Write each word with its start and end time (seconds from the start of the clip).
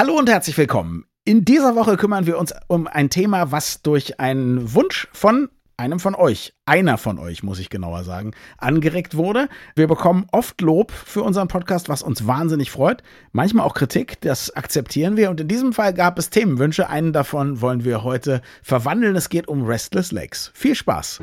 Hallo 0.00 0.14
und 0.14 0.30
herzlich 0.30 0.56
willkommen. 0.56 1.04
In 1.26 1.44
dieser 1.44 1.76
Woche 1.76 1.98
kümmern 1.98 2.24
wir 2.24 2.38
uns 2.38 2.54
um 2.68 2.86
ein 2.86 3.10
Thema, 3.10 3.52
was 3.52 3.82
durch 3.82 4.18
einen 4.18 4.72
Wunsch 4.72 5.08
von 5.12 5.50
einem 5.76 6.00
von 6.00 6.14
euch, 6.14 6.54
einer 6.64 6.96
von 6.96 7.18
euch, 7.18 7.42
muss 7.42 7.58
ich 7.58 7.68
genauer 7.68 8.02
sagen, 8.04 8.30
angeregt 8.56 9.14
wurde. 9.14 9.50
Wir 9.76 9.88
bekommen 9.88 10.26
oft 10.32 10.58
Lob 10.62 10.90
für 10.90 11.22
unseren 11.22 11.48
Podcast, 11.48 11.90
was 11.90 12.00
uns 12.02 12.26
wahnsinnig 12.26 12.70
freut. 12.70 13.02
Manchmal 13.32 13.66
auch 13.66 13.74
Kritik, 13.74 14.18
das 14.22 14.56
akzeptieren 14.56 15.18
wir. 15.18 15.28
Und 15.28 15.38
in 15.38 15.48
diesem 15.48 15.74
Fall 15.74 15.92
gab 15.92 16.18
es 16.18 16.30
Themenwünsche. 16.30 16.88
Einen 16.88 17.12
davon 17.12 17.60
wollen 17.60 17.84
wir 17.84 18.02
heute 18.02 18.40
verwandeln. 18.62 19.16
Es 19.16 19.28
geht 19.28 19.48
um 19.48 19.66
Restless 19.66 20.12
Legs. 20.12 20.50
Viel 20.54 20.76
Spaß. 20.76 21.20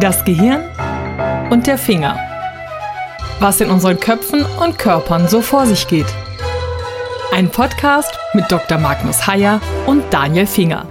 Das 0.00 0.22
Gehirn 0.26 0.62
und 1.48 1.66
der 1.66 1.78
Finger. 1.78 2.18
Was 3.40 3.62
in 3.62 3.70
unseren 3.70 3.98
Köpfen 3.98 4.44
und 4.62 4.78
Körpern 4.78 5.28
so 5.28 5.40
vor 5.40 5.64
sich 5.64 5.88
geht. 5.88 6.14
Ein 7.32 7.50
Podcast 7.50 8.16
mit 8.34 8.50
Dr. 8.50 8.78
Magnus 8.78 9.26
Heyer 9.26 9.60
und 9.86 10.02
Daniel 10.10 10.46
Finger. 10.46 10.88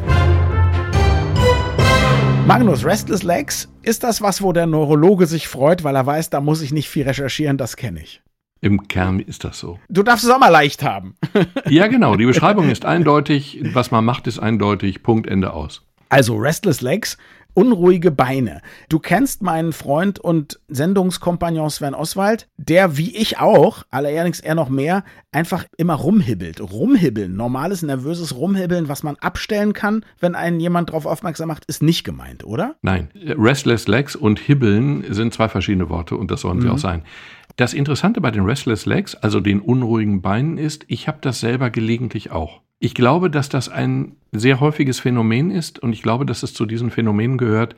Magnus, 2.46 2.86
Restless 2.86 3.24
Legs, 3.24 3.68
ist 3.82 4.04
das 4.04 4.22
was, 4.22 4.42
wo 4.42 4.52
der 4.52 4.68
Neurologe 4.68 5.26
sich 5.26 5.48
freut, 5.48 5.84
weil 5.84 5.96
er 5.96 6.06
weiß, 6.06 6.30
da 6.30 6.42
muss 6.42 6.62
ich 6.62 6.72
nicht 6.72 6.90
viel 6.90 7.04
recherchieren, 7.04 7.58
das 7.58 7.78
kenne 7.78 8.02
ich. 8.02 8.22
Im 8.62 8.88
Kern 8.88 9.20
ist 9.20 9.44
das 9.44 9.60
so. 9.60 9.80
Du 9.90 10.04
darfst 10.04 10.26
es 10.26 10.30
auch 10.30 10.40
mal 10.40 10.50
leicht 10.50 10.84
haben. 10.84 11.16
ja, 11.68 11.88
genau. 11.88 12.16
Die 12.16 12.26
Beschreibung 12.26 12.70
ist 12.70 12.86
eindeutig. 12.86 13.62
Was 13.74 13.92
man 13.92 14.06
macht, 14.06 14.28
ist 14.28 14.40
eindeutig. 14.40 15.04
Punkt, 15.04 15.28
Ende 15.28 15.54
aus. 15.54 15.84
Also 16.10 16.36
Restless 16.36 16.82
Legs 16.82 17.18
unruhige 17.56 18.12
Beine. 18.12 18.62
Du 18.90 19.00
kennst 19.00 19.42
meinen 19.42 19.74
Freund 19.74 20.20
und 20.20 20.60
Sendungskompagnon 20.68 21.70
Sven 21.72 21.96
Oswald, 21.96 22.48
der 22.58 22.98
wie 22.98 23.16
ich 23.16 23.40
auch, 23.40 23.84
allerdings 23.90 24.40
eher 24.40 24.54
noch 24.54 24.70
mehr, 24.70 25.04
einfach 25.32 25.66
immer 25.78 25.96
rumhibbelt. 25.96 26.62
Rumhibbeln, 26.62 27.36
normales 27.36 27.82
nervöses 27.82 28.36
Rumhibbeln, 28.36 28.88
was 28.88 29.02
man 29.02 29.16
abstellen 29.16 29.74
kann, 29.74 30.06
wenn 30.20 30.36
einen 30.36 30.60
jemand 30.60 30.90
darauf 30.90 31.06
aufmerksam 31.06 31.48
macht, 31.48 31.66
ist 31.66 31.82
nicht 31.82 32.04
gemeint, 32.04 32.44
oder? 32.46 32.76
Nein, 32.82 33.10
Restless 33.16 33.88
Legs 33.88 34.16
und 34.16 34.40
Hibbeln 34.40 35.06
sind 35.10 35.34
zwei 35.34 35.50
verschiedene 35.50 35.90
Worte 35.90 36.16
und 36.18 36.30
das 36.32 36.42
sollen 36.42 36.62
sie 36.62 36.68
mhm. 36.68 36.74
auch 36.74 36.78
sein. 36.78 37.04
Das 37.56 37.74
Interessante 37.74 38.20
bei 38.20 38.32
den 38.32 38.44
Restless 38.44 38.86
Legs, 38.86 39.16
also 39.16 39.40
den 39.40 39.62
unruhigen 39.62 40.22
Beinen, 40.22 40.58
ist, 40.58 40.84
ich 40.88 41.08
habe 41.08 41.20
das 41.22 41.40
selber 41.40 41.70
gelegentlich 41.70 42.32
auch. 42.32 42.62
Ich 42.80 42.94
glaube, 42.94 43.30
dass 43.30 43.50
das 43.50 43.70
ein 43.70 44.16
sehr 44.32 44.60
häufiges 44.60 45.00
Phänomen 45.00 45.52
ist 45.52 45.80
und 45.80 45.94
ich 45.94 46.02
glaube, 46.02 46.26
dass 46.26 46.44
es 46.44 46.54
zu 46.54 46.66
diesen 46.66 46.92
Phänomenen 46.92 47.38
gehört, 47.38 47.76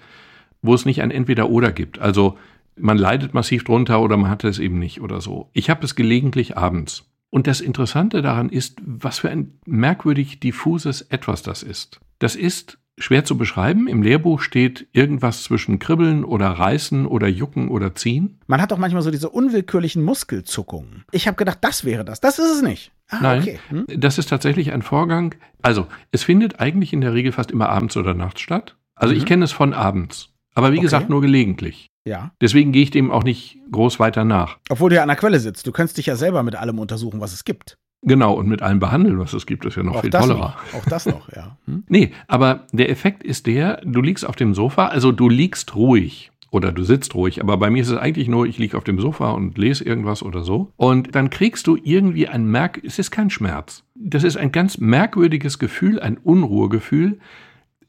wo 0.61 0.73
es 0.73 0.85
nicht 0.85 1.01
ein 1.01 1.11
Entweder-Oder 1.11 1.71
gibt. 1.71 1.99
Also 1.99 2.37
man 2.75 2.97
leidet 2.97 3.33
massiv 3.33 3.63
drunter 3.63 4.01
oder 4.01 4.17
man 4.17 4.29
hat 4.29 4.43
es 4.43 4.59
eben 4.59 4.79
nicht 4.79 5.01
oder 5.01 5.21
so. 5.21 5.49
Ich 5.53 5.69
habe 5.69 5.85
es 5.85 5.95
gelegentlich 5.95 6.57
abends. 6.57 7.05
Und 7.29 7.47
das 7.47 7.61
Interessante 7.61 8.21
daran 8.21 8.49
ist, 8.49 8.81
was 8.83 9.19
für 9.19 9.29
ein 9.29 9.59
merkwürdig 9.65 10.39
diffuses 10.39 11.01
Etwas 11.01 11.43
das 11.43 11.61
ist. 11.61 11.99
Das 12.19 12.35
ist 12.35 12.79
schwer 12.97 13.23
zu 13.25 13.37
beschreiben. 13.37 13.87
Im 13.87 14.01
Lehrbuch 14.01 14.41
steht 14.41 14.87
irgendwas 14.91 15.43
zwischen 15.43 15.79
Kribbeln 15.79 16.23
oder 16.23 16.47
Reißen 16.47 17.05
oder 17.05 17.27
Jucken 17.27 17.69
oder 17.69 17.95
Ziehen. 17.95 18.39
Man 18.47 18.61
hat 18.61 18.71
doch 18.71 18.77
manchmal 18.77 19.03
so 19.03 19.11
diese 19.11 19.29
unwillkürlichen 19.29 20.03
Muskelzuckungen. 20.03 21.05
Ich 21.11 21.27
habe 21.27 21.37
gedacht, 21.37 21.59
das 21.61 21.85
wäre 21.85 22.03
das. 22.03 22.19
Das 22.19 22.39
ist 22.39 22.55
es 22.55 22.61
nicht. 22.61 22.91
Ah, 23.09 23.19
Nein, 23.21 23.41
okay. 23.41 23.59
hm? 23.69 23.85
das 23.95 24.17
ist 24.17 24.29
tatsächlich 24.29 24.73
ein 24.73 24.81
Vorgang. 24.81 25.35
Also, 25.61 25.87
es 26.11 26.23
findet 26.23 26.59
eigentlich 26.59 26.93
in 26.93 27.01
der 27.01 27.13
Regel 27.13 27.31
fast 27.31 27.51
immer 27.51 27.69
abends 27.69 27.95
oder 27.95 28.13
nachts 28.13 28.41
statt. 28.41 28.75
Also, 28.95 29.13
mhm. 29.13 29.19
ich 29.19 29.25
kenne 29.25 29.45
es 29.45 29.51
von 29.51 29.73
abends. 29.73 30.29
Aber 30.55 30.71
wie 30.71 30.77
okay. 30.77 30.85
gesagt, 30.85 31.09
nur 31.09 31.21
gelegentlich. 31.21 31.87
Ja. 32.07 32.31
Deswegen 32.41 32.71
gehe 32.71 32.83
ich 32.83 32.89
dem 32.89 33.11
auch 33.11 33.23
nicht 33.23 33.59
groß 33.71 33.99
weiter 33.99 34.23
nach. 34.23 34.57
Obwohl 34.69 34.89
du 34.89 34.95
ja 34.95 35.03
an 35.03 35.09
der 35.09 35.17
Quelle 35.17 35.39
sitzt. 35.39 35.67
Du 35.67 35.71
könntest 35.71 35.97
dich 35.97 36.07
ja 36.07 36.15
selber 36.15 36.41
mit 36.41 36.55
allem 36.55 36.79
untersuchen, 36.79 37.19
was 37.19 37.33
es 37.33 37.43
gibt. 37.43 37.77
Genau, 38.03 38.33
und 38.33 38.47
mit 38.47 38.61
allem 38.61 38.79
behandeln, 38.79 39.19
was 39.19 39.33
es 39.33 39.45
gibt, 39.45 39.65
ist 39.65 39.75
ja 39.75 39.83
noch 39.83 39.95
auch 39.95 40.01
viel 40.01 40.11
tollerer. 40.11 40.55
Noch, 40.71 40.79
auch 40.79 40.85
das 40.85 41.05
noch, 41.05 41.31
ja. 41.35 41.57
Hm? 41.65 41.83
Nee, 41.87 42.11
aber 42.27 42.67
der 42.71 42.89
Effekt 42.89 43.23
ist 43.23 43.47
der, 43.47 43.81
du 43.83 44.01
liegst 44.01 44.25
auf 44.25 44.35
dem 44.35 44.53
Sofa, 44.53 44.87
also 44.87 45.11
du 45.11 45.29
liegst 45.29 45.75
ruhig 45.75 46.31
oder 46.51 46.71
du 46.71 46.83
sitzt 46.83 47.15
ruhig, 47.15 47.41
aber 47.41 47.57
bei 47.57 47.69
mir 47.69 47.81
ist 47.81 47.89
es 47.89 47.97
eigentlich 47.97 48.27
nur, 48.27 48.45
ich 48.45 48.57
liege 48.57 48.77
auf 48.77 48.83
dem 48.83 48.99
Sofa 48.99 49.31
und 49.31 49.57
lese 49.57 49.83
irgendwas 49.83 50.23
oder 50.23 50.43
so. 50.43 50.71
Und 50.77 51.15
dann 51.15 51.29
kriegst 51.29 51.67
du 51.67 51.77
irgendwie 51.81 52.27
ein 52.27 52.45
Merk, 52.45 52.81
es 52.83 52.99
ist 52.99 53.11
kein 53.11 53.29
Schmerz. 53.29 53.83
Das 53.95 54.23
ist 54.23 54.37
ein 54.37 54.51
ganz 54.51 54.77
merkwürdiges 54.77 55.59
Gefühl, 55.59 55.99
ein 55.99 56.17
Unruhegefühl. 56.17 57.19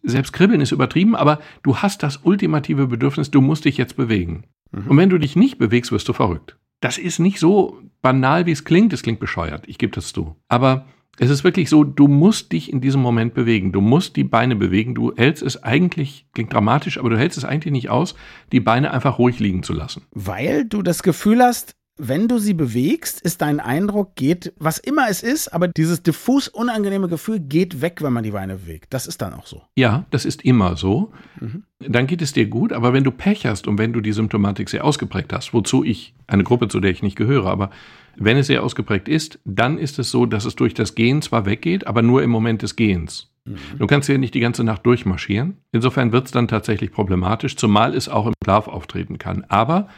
Selbst 0.02 0.32
kribbeln 0.32 0.60
ist 0.60 0.72
übertrieben, 0.72 1.14
aber 1.14 1.40
du 1.62 1.76
hast 1.76 2.02
das 2.02 2.20
ultimative 2.24 2.86
Bedürfnis, 2.86 3.30
du 3.30 3.40
musst 3.40 3.64
dich 3.64 3.76
jetzt 3.76 3.96
bewegen. 3.96 4.44
Mhm. 4.70 4.86
Und 4.88 4.96
wenn 4.96 5.10
du 5.10 5.18
dich 5.18 5.36
nicht 5.36 5.58
bewegst, 5.58 5.92
wirst 5.92 6.08
du 6.08 6.12
verrückt. 6.12 6.56
Das 6.80 6.98
ist 6.98 7.18
nicht 7.18 7.40
so 7.40 7.80
banal, 8.02 8.46
wie 8.46 8.52
es 8.52 8.64
klingt. 8.64 8.92
Es 8.92 9.02
klingt 9.02 9.20
bescheuert, 9.20 9.64
ich 9.66 9.78
gebe 9.78 9.94
das 9.94 10.12
zu. 10.12 10.36
Aber 10.48 10.86
es 11.20 11.30
ist 11.30 11.42
wirklich 11.42 11.68
so, 11.68 11.82
du 11.82 12.06
musst 12.06 12.52
dich 12.52 12.72
in 12.72 12.80
diesem 12.80 13.02
Moment 13.02 13.34
bewegen. 13.34 13.72
Du 13.72 13.80
musst 13.80 14.14
die 14.14 14.24
Beine 14.24 14.54
bewegen. 14.54 14.94
Du 14.94 15.12
hältst 15.16 15.42
es 15.42 15.62
eigentlich, 15.62 16.26
klingt 16.32 16.52
dramatisch, 16.52 16.98
aber 16.98 17.10
du 17.10 17.18
hältst 17.18 17.38
es 17.38 17.44
eigentlich 17.44 17.72
nicht 17.72 17.90
aus, 17.90 18.14
die 18.52 18.60
Beine 18.60 18.92
einfach 18.92 19.18
ruhig 19.18 19.40
liegen 19.40 19.64
zu 19.64 19.72
lassen. 19.72 20.02
Weil 20.12 20.64
du 20.64 20.82
das 20.82 21.02
Gefühl 21.02 21.42
hast, 21.42 21.74
wenn 21.98 22.28
du 22.28 22.38
sie 22.38 22.54
bewegst, 22.54 23.20
ist 23.20 23.42
dein 23.42 23.60
Eindruck, 23.60 24.14
geht, 24.14 24.52
was 24.58 24.78
immer 24.78 25.08
es 25.08 25.22
ist, 25.22 25.48
aber 25.48 25.68
dieses 25.68 26.02
diffus 26.02 26.48
unangenehme 26.48 27.08
Gefühl 27.08 27.40
geht 27.40 27.80
weg, 27.82 28.02
wenn 28.02 28.12
man 28.12 28.22
die 28.22 28.30
Beine 28.30 28.56
bewegt. 28.56 28.94
Das 28.94 29.06
ist 29.06 29.20
dann 29.20 29.34
auch 29.34 29.46
so. 29.46 29.62
Ja, 29.76 30.06
das 30.10 30.24
ist 30.24 30.44
immer 30.44 30.76
so. 30.76 31.12
Mhm. 31.40 31.64
Dann 31.80 32.06
geht 32.06 32.22
es 32.22 32.32
dir 32.32 32.46
gut, 32.46 32.72
aber 32.72 32.92
wenn 32.92 33.04
du 33.04 33.10
Pech 33.10 33.46
hast 33.46 33.66
und 33.66 33.78
wenn 33.78 33.92
du 33.92 34.00
die 34.00 34.12
Symptomatik 34.12 34.68
sehr 34.68 34.84
ausgeprägt 34.84 35.32
hast, 35.32 35.52
wozu 35.52 35.84
ich, 35.84 36.14
eine 36.26 36.44
Gruppe, 36.44 36.68
zu 36.68 36.80
der 36.80 36.90
ich 36.90 37.02
nicht 37.02 37.16
gehöre, 37.16 37.46
aber 37.46 37.70
wenn 38.16 38.36
es 38.36 38.48
sehr 38.48 38.62
ausgeprägt 38.62 39.08
ist, 39.08 39.38
dann 39.44 39.78
ist 39.78 39.98
es 39.98 40.10
so, 40.10 40.26
dass 40.26 40.44
es 40.44 40.56
durch 40.56 40.74
das 40.74 40.94
Gehen 40.94 41.22
zwar 41.22 41.46
weggeht, 41.46 41.86
aber 41.86 42.02
nur 42.02 42.22
im 42.22 42.30
Moment 42.30 42.62
des 42.62 42.76
Gehens. 42.76 43.30
Mhm. 43.44 43.56
Du 43.78 43.86
kannst 43.86 44.08
ja 44.08 44.18
nicht 44.18 44.34
die 44.34 44.40
ganze 44.40 44.64
Nacht 44.64 44.84
durchmarschieren. 44.86 45.56
Insofern 45.72 46.12
wird 46.12 46.26
es 46.26 46.32
dann 46.32 46.48
tatsächlich 46.48 46.92
problematisch, 46.92 47.56
zumal 47.56 47.94
es 47.94 48.08
auch 48.08 48.26
im 48.26 48.34
Schlaf 48.44 48.68
auftreten 48.68 49.18
kann. 49.18 49.44
Aber 49.48 49.88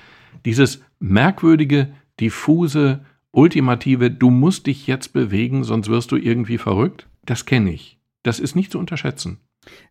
dieses 0.44 0.80
merkwürdige, 0.98 1.92
diffuse, 2.20 3.04
ultimative, 3.32 4.10
du 4.10 4.30
musst 4.30 4.66
dich 4.66 4.86
jetzt 4.86 5.12
bewegen, 5.12 5.64
sonst 5.64 5.88
wirst 5.88 6.12
du 6.12 6.16
irgendwie 6.16 6.58
verrückt, 6.58 7.08
das 7.24 7.46
kenne 7.46 7.72
ich. 7.72 7.98
Das 8.22 8.40
ist 8.40 8.56
nicht 8.56 8.72
zu 8.72 8.78
unterschätzen. 8.78 9.40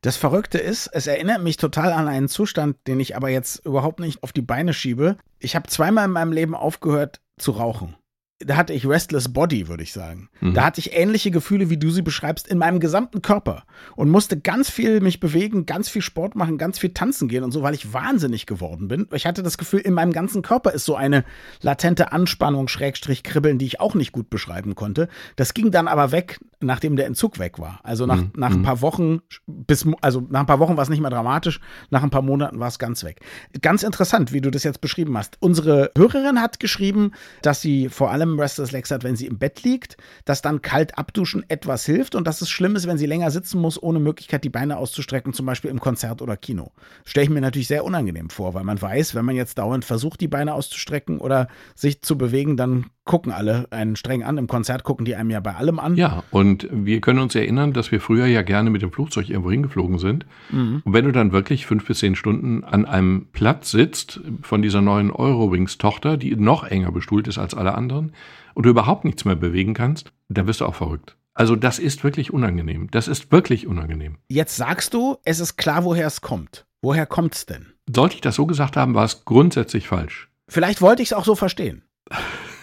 Das 0.01 0.17
Verrückte 0.17 0.57
ist, 0.57 0.87
es 0.87 1.07
erinnert 1.07 1.43
mich 1.43 1.57
total 1.57 1.93
an 1.93 2.07
einen 2.07 2.27
Zustand, 2.27 2.75
den 2.87 2.99
ich 2.99 3.15
aber 3.15 3.29
jetzt 3.29 3.65
überhaupt 3.65 3.99
nicht 3.99 4.23
auf 4.23 4.33
die 4.33 4.41
Beine 4.41 4.73
schiebe. 4.73 5.17
Ich 5.39 5.55
habe 5.55 5.69
zweimal 5.69 6.05
in 6.05 6.11
meinem 6.11 6.31
Leben 6.31 6.55
aufgehört 6.55 7.21
zu 7.37 7.51
rauchen 7.51 7.95
da 8.39 8.55
hatte 8.55 8.71
ich 8.71 8.87
Restless 8.87 9.33
Body, 9.33 9.67
würde 9.67 9.83
ich 9.83 9.91
sagen. 9.91 10.29
Mhm. 10.39 10.53
Da 10.53 10.63
hatte 10.63 10.79
ich 10.79 10.93
ähnliche 10.93 11.29
Gefühle, 11.29 11.69
wie 11.69 11.77
du 11.77 11.91
sie 11.91 12.01
beschreibst, 12.01 12.47
in 12.47 12.57
meinem 12.57 12.79
gesamten 12.79 13.21
Körper 13.21 13.63
und 13.97 14.09
musste 14.09 14.39
ganz 14.39 14.69
viel 14.69 15.01
mich 15.01 15.19
bewegen, 15.19 15.65
ganz 15.65 15.89
viel 15.89 16.01
Sport 16.01 16.35
machen, 16.35 16.57
ganz 16.57 16.79
viel 16.79 16.91
tanzen 16.91 17.27
gehen 17.27 17.43
und 17.43 17.51
so, 17.51 17.63
weil 17.63 17.73
ich 17.73 17.91
wahnsinnig 17.91 18.45
geworden 18.45 18.87
bin. 18.87 19.07
Ich 19.13 19.25
hatte 19.25 19.43
das 19.43 19.57
Gefühl, 19.57 19.81
in 19.81 19.93
meinem 19.93 20.13
ganzen 20.13 20.41
Körper 20.41 20.71
ist 20.71 20.85
so 20.85 20.95
eine 20.95 21.25
latente 21.61 22.13
Anspannung, 22.13 22.69
Schrägstrich, 22.69 23.23
Kribbeln, 23.23 23.57
die 23.57 23.65
ich 23.65 23.81
auch 23.81 23.93
nicht 23.93 24.13
gut 24.13 24.29
beschreiben 24.29 24.73
konnte. 24.73 25.09
Das 25.35 25.53
ging 25.53 25.69
dann 25.71 25.89
aber 25.89 26.13
weg, 26.13 26.39
nachdem 26.61 26.95
der 26.95 27.07
Entzug 27.07 27.39
weg 27.39 27.59
war. 27.59 27.81
Also 27.83 28.05
nach, 28.05 28.21
mhm. 28.21 28.31
nach 28.37 28.51
ein 28.51 28.59
mhm. 28.59 28.63
paar 28.63 28.79
Wochen, 28.79 29.19
bis, 29.47 29.85
also 29.99 30.25
nach 30.29 30.41
ein 30.41 30.45
paar 30.45 30.59
Wochen 30.59 30.77
war 30.77 30.83
es 30.83 30.89
nicht 30.89 31.01
mehr 31.01 31.11
dramatisch, 31.11 31.59
nach 31.89 32.03
ein 32.03 32.09
paar 32.09 32.21
Monaten 32.21 32.57
war 32.59 32.69
es 32.69 32.79
ganz 32.79 33.03
weg. 33.03 33.19
Ganz 33.61 33.83
interessant, 33.83 34.31
wie 34.31 34.39
du 34.39 34.49
das 34.49 34.63
jetzt 34.63 34.79
beschrieben 34.79 35.17
hast. 35.17 35.35
Unsere 35.41 35.91
Hörerin 35.97 36.41
hat 36.41 36.61
geschrieben, 36.61 37.11
dass 37.41 37.61
sie 37.61 37.89
vor 37.89 38.11
allem 38.11 38.28
allem 38.29 38.39
Restless 38.39 38.71
Legs 38.71 38.91
hat, 38.91 39.03
wenn 39.03 39.15
sie 39.15 39.25
im 39.25 39.37
Bett 39.37 39.63
liegt, 39.63 39.97
dass 40.25 40.41
dann 40.41 40.61
kalt 40.61 40.97
abduschen 40.97 41.43
etwas 41.49 41.85
hilft 41.85 42.15
und 42.15 42.27
dass 42.27 42.41
es 42.41 42.49
schlimm 42.49 42.75
ist, 42.75 42.87
wenn 42.87 42.97
sie 42.97 43.05
länger 43.05 43.31
sitzen 43.31 43.59
muss, 43.59 43.81
ohne 43.81 43.99
Möglichkeit, 43.99 44.43
die 44.43 44.49
Beine 44.49 44.77
auszustrecken, 44.77 45.33
zum 45.33 45.45
Beispiel 45.45 45.71
im 45.71 45.79
Konzert 45.79 46.21
oder 46.21 46.37
Kino. 46.37 46.71
Stelle 47.05 47.25
ich 47.25 47.29
mir 47.29 47.41
natürlich 47.41 47.67
sehr 47.67 47.85
unangenehm 47.85 48.29
vor, 48.29 48.53
weil 48.53 48.63
man 48.63 48.81
weiß, 48.81 49.15
wenn 49.15 49.25
man 49.25 49.35
jetzt 49.35 49.57
dauernd 49.57 49.85
versucht, 49.85 50.21
die 50.21 50.27
Beine 50.27 50.53
auszustrecken 50.53 51.19
oder 51.19 51.47
sich 51.75 52.01
zu 52.01 52.17
bewegen, 52.17 52.57
dann 52.57 52.85
gucken 53.09 53.31
alle 53.31 53.65
einen 53.71 53.95
streng 53.95 54.21
an. 54.21 54.37
Im 54.37 54.45
Konzert 54.45 54.83
gucken 54.83 55.03
die 55.03 55.15
einem 55.15 55.31
ja 55.31 55.39
bei 55.39 55.55
allem 55.55 55.79
an. 55.79 55.95
Ja, 55.95 56.21
und 56.29 56.67
wir 56.71 57.01
können 57.01 57.17
uns 57.17 57.33
erinnern, 57.33 57.73
dass 57.73 57.91
wir 57.91 58.01
früher 58.01 58.27
ja 58.27 58.43
gerne 58.43 58.69
mit 58.69 58.83
dem 58.83 58.91
Flugzeug 58.91 59.29
irgendwo 59.29 59.49
hingeflogen 59.49 59.97
sind. 59.97 60.27
Mhm. 60.51 60.83
Und 60.85 60.93
wenn 60.93 61.05
du 61.05 61.11
dann 61.11 61.31
wirklich 61.31 61.65
fünf 61.65 61.87
bis 61.87 61.99
zehn 61.99 62.15
Stunden 62.15 62.63
an 62.63 62.85
einem 62.85 63.25
Platz 63.31 63.71
sitzt 63.71 64.21
von 64.43 64.61
dieser 64.61 64.81
neuen 64.81 65.09
Eurowings-Tochter, 65.09 66.17
die 66.17 66.35
noch 66.35 66.63
enger 66.63 66.91
bestuhlt 66.91 67.27
ist 67.27 67.39
als 67.39 67.55
alle 67.55 67.73
anderen, 67.73 68.13
und 68.53 68.65
du 68.65 68.69
überhaupt 68.69 69.05
nichts 69.05 69.25
mehr 69.25 69.35
bewegen 69.35 69.73
kannst, 69.73 70.11
dann 70.29 70.47
wirst 70.47 70.61
du 70.61 70.65
auch 70.65 70.75
verrückt. 70.75 71.15
Also 71.33 71.55
das 71.55 71.79
ist 71.79 72.03
wirklich 72.03 72.33
unangenehm. 72.33 72.89
Das 72.91 73.07
ist 73.07 73.31
wirklich 73.31 73.65
unangenehm. 73.65 74.17
Jetzt 74.27 74.57
sagst 74.57 74.93
du, 74.93 75.17
es 75.23 75.39
ist 75.39 75.55
klar, 75.55 75.85
woher 75.85 76.07
es 76.07 76.21
kommt. 76.21 76.65
Woher 76.81 77.05
kommt 77.05 77.35
es 77.35 77.45
denn? 77.45 77.67
Sollte 77.93 78.15
ich 78.15 78.21
das 78.21 78.35
so 78.35 78.45
gesagt 78.45 78.77
haben, 78.77 78.93
war 78.93 79.05
es 79.05 79.25
grundsätzlich 79.25 79.87
falsch. 79.87 80.29
Vielleicht 80.49 80.81
wollte 80.81 81.01
ich 81.01 81.09
es 81.09 81.13
auch 81.13 81.25
so 81.25 81.35
verstehen. 81.35 81.83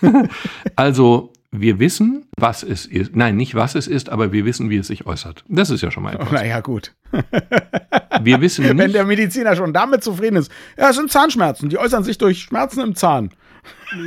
also 0.77 1.33
wir 1.53 1.79
wissen, 1.79 2.27
was 2.37 2.63
es 2.63 2.87
ist. 2.87 3.17
Nein, 3.17 3.37
nicht 3.37 3.55
was 3.55 3.75
es 3.75 3.87
ist, 3.87 4.09
aber 4.09 4.33
wir 4.33 4.45
wissen, 4.45 4.69
wie 4.71 4.77
es 4.77 4.89
sich 4.89 5.07
äußert. 5.07 5.45
Das 5.49 5.71
ist 5.71 5.83
ja 5.83 5.91
schon 5.91 6.03
mal 6.03 6.15
etwas. 6.15 6.31
Naja, 6.31 6.61
gut. 6.61 6.95
wir 8.23 8.41
wissen 8.41 8.65
nicht. 8.65 8.79
Wenn 8.79 8.93
der 8.93 9.05
Mediziner 9.05 9.57
schon 9.57 9.73
damit 9.73 10.03
zufrieden 10.03 10.37
ist, 10.37 10.51
ja, 10.77 10.91
es 10.91 10.97
sind 10.97 11.11
Zahnschmerzen, 11.11 11.69
die 11.69 11.79
äußern 11.79 12.05
sich 12.05 12.19
durch 12.19 12.43
Schmerzen 12.43 12.81
im 12.81 12.95
Zahn. 12.95 13.31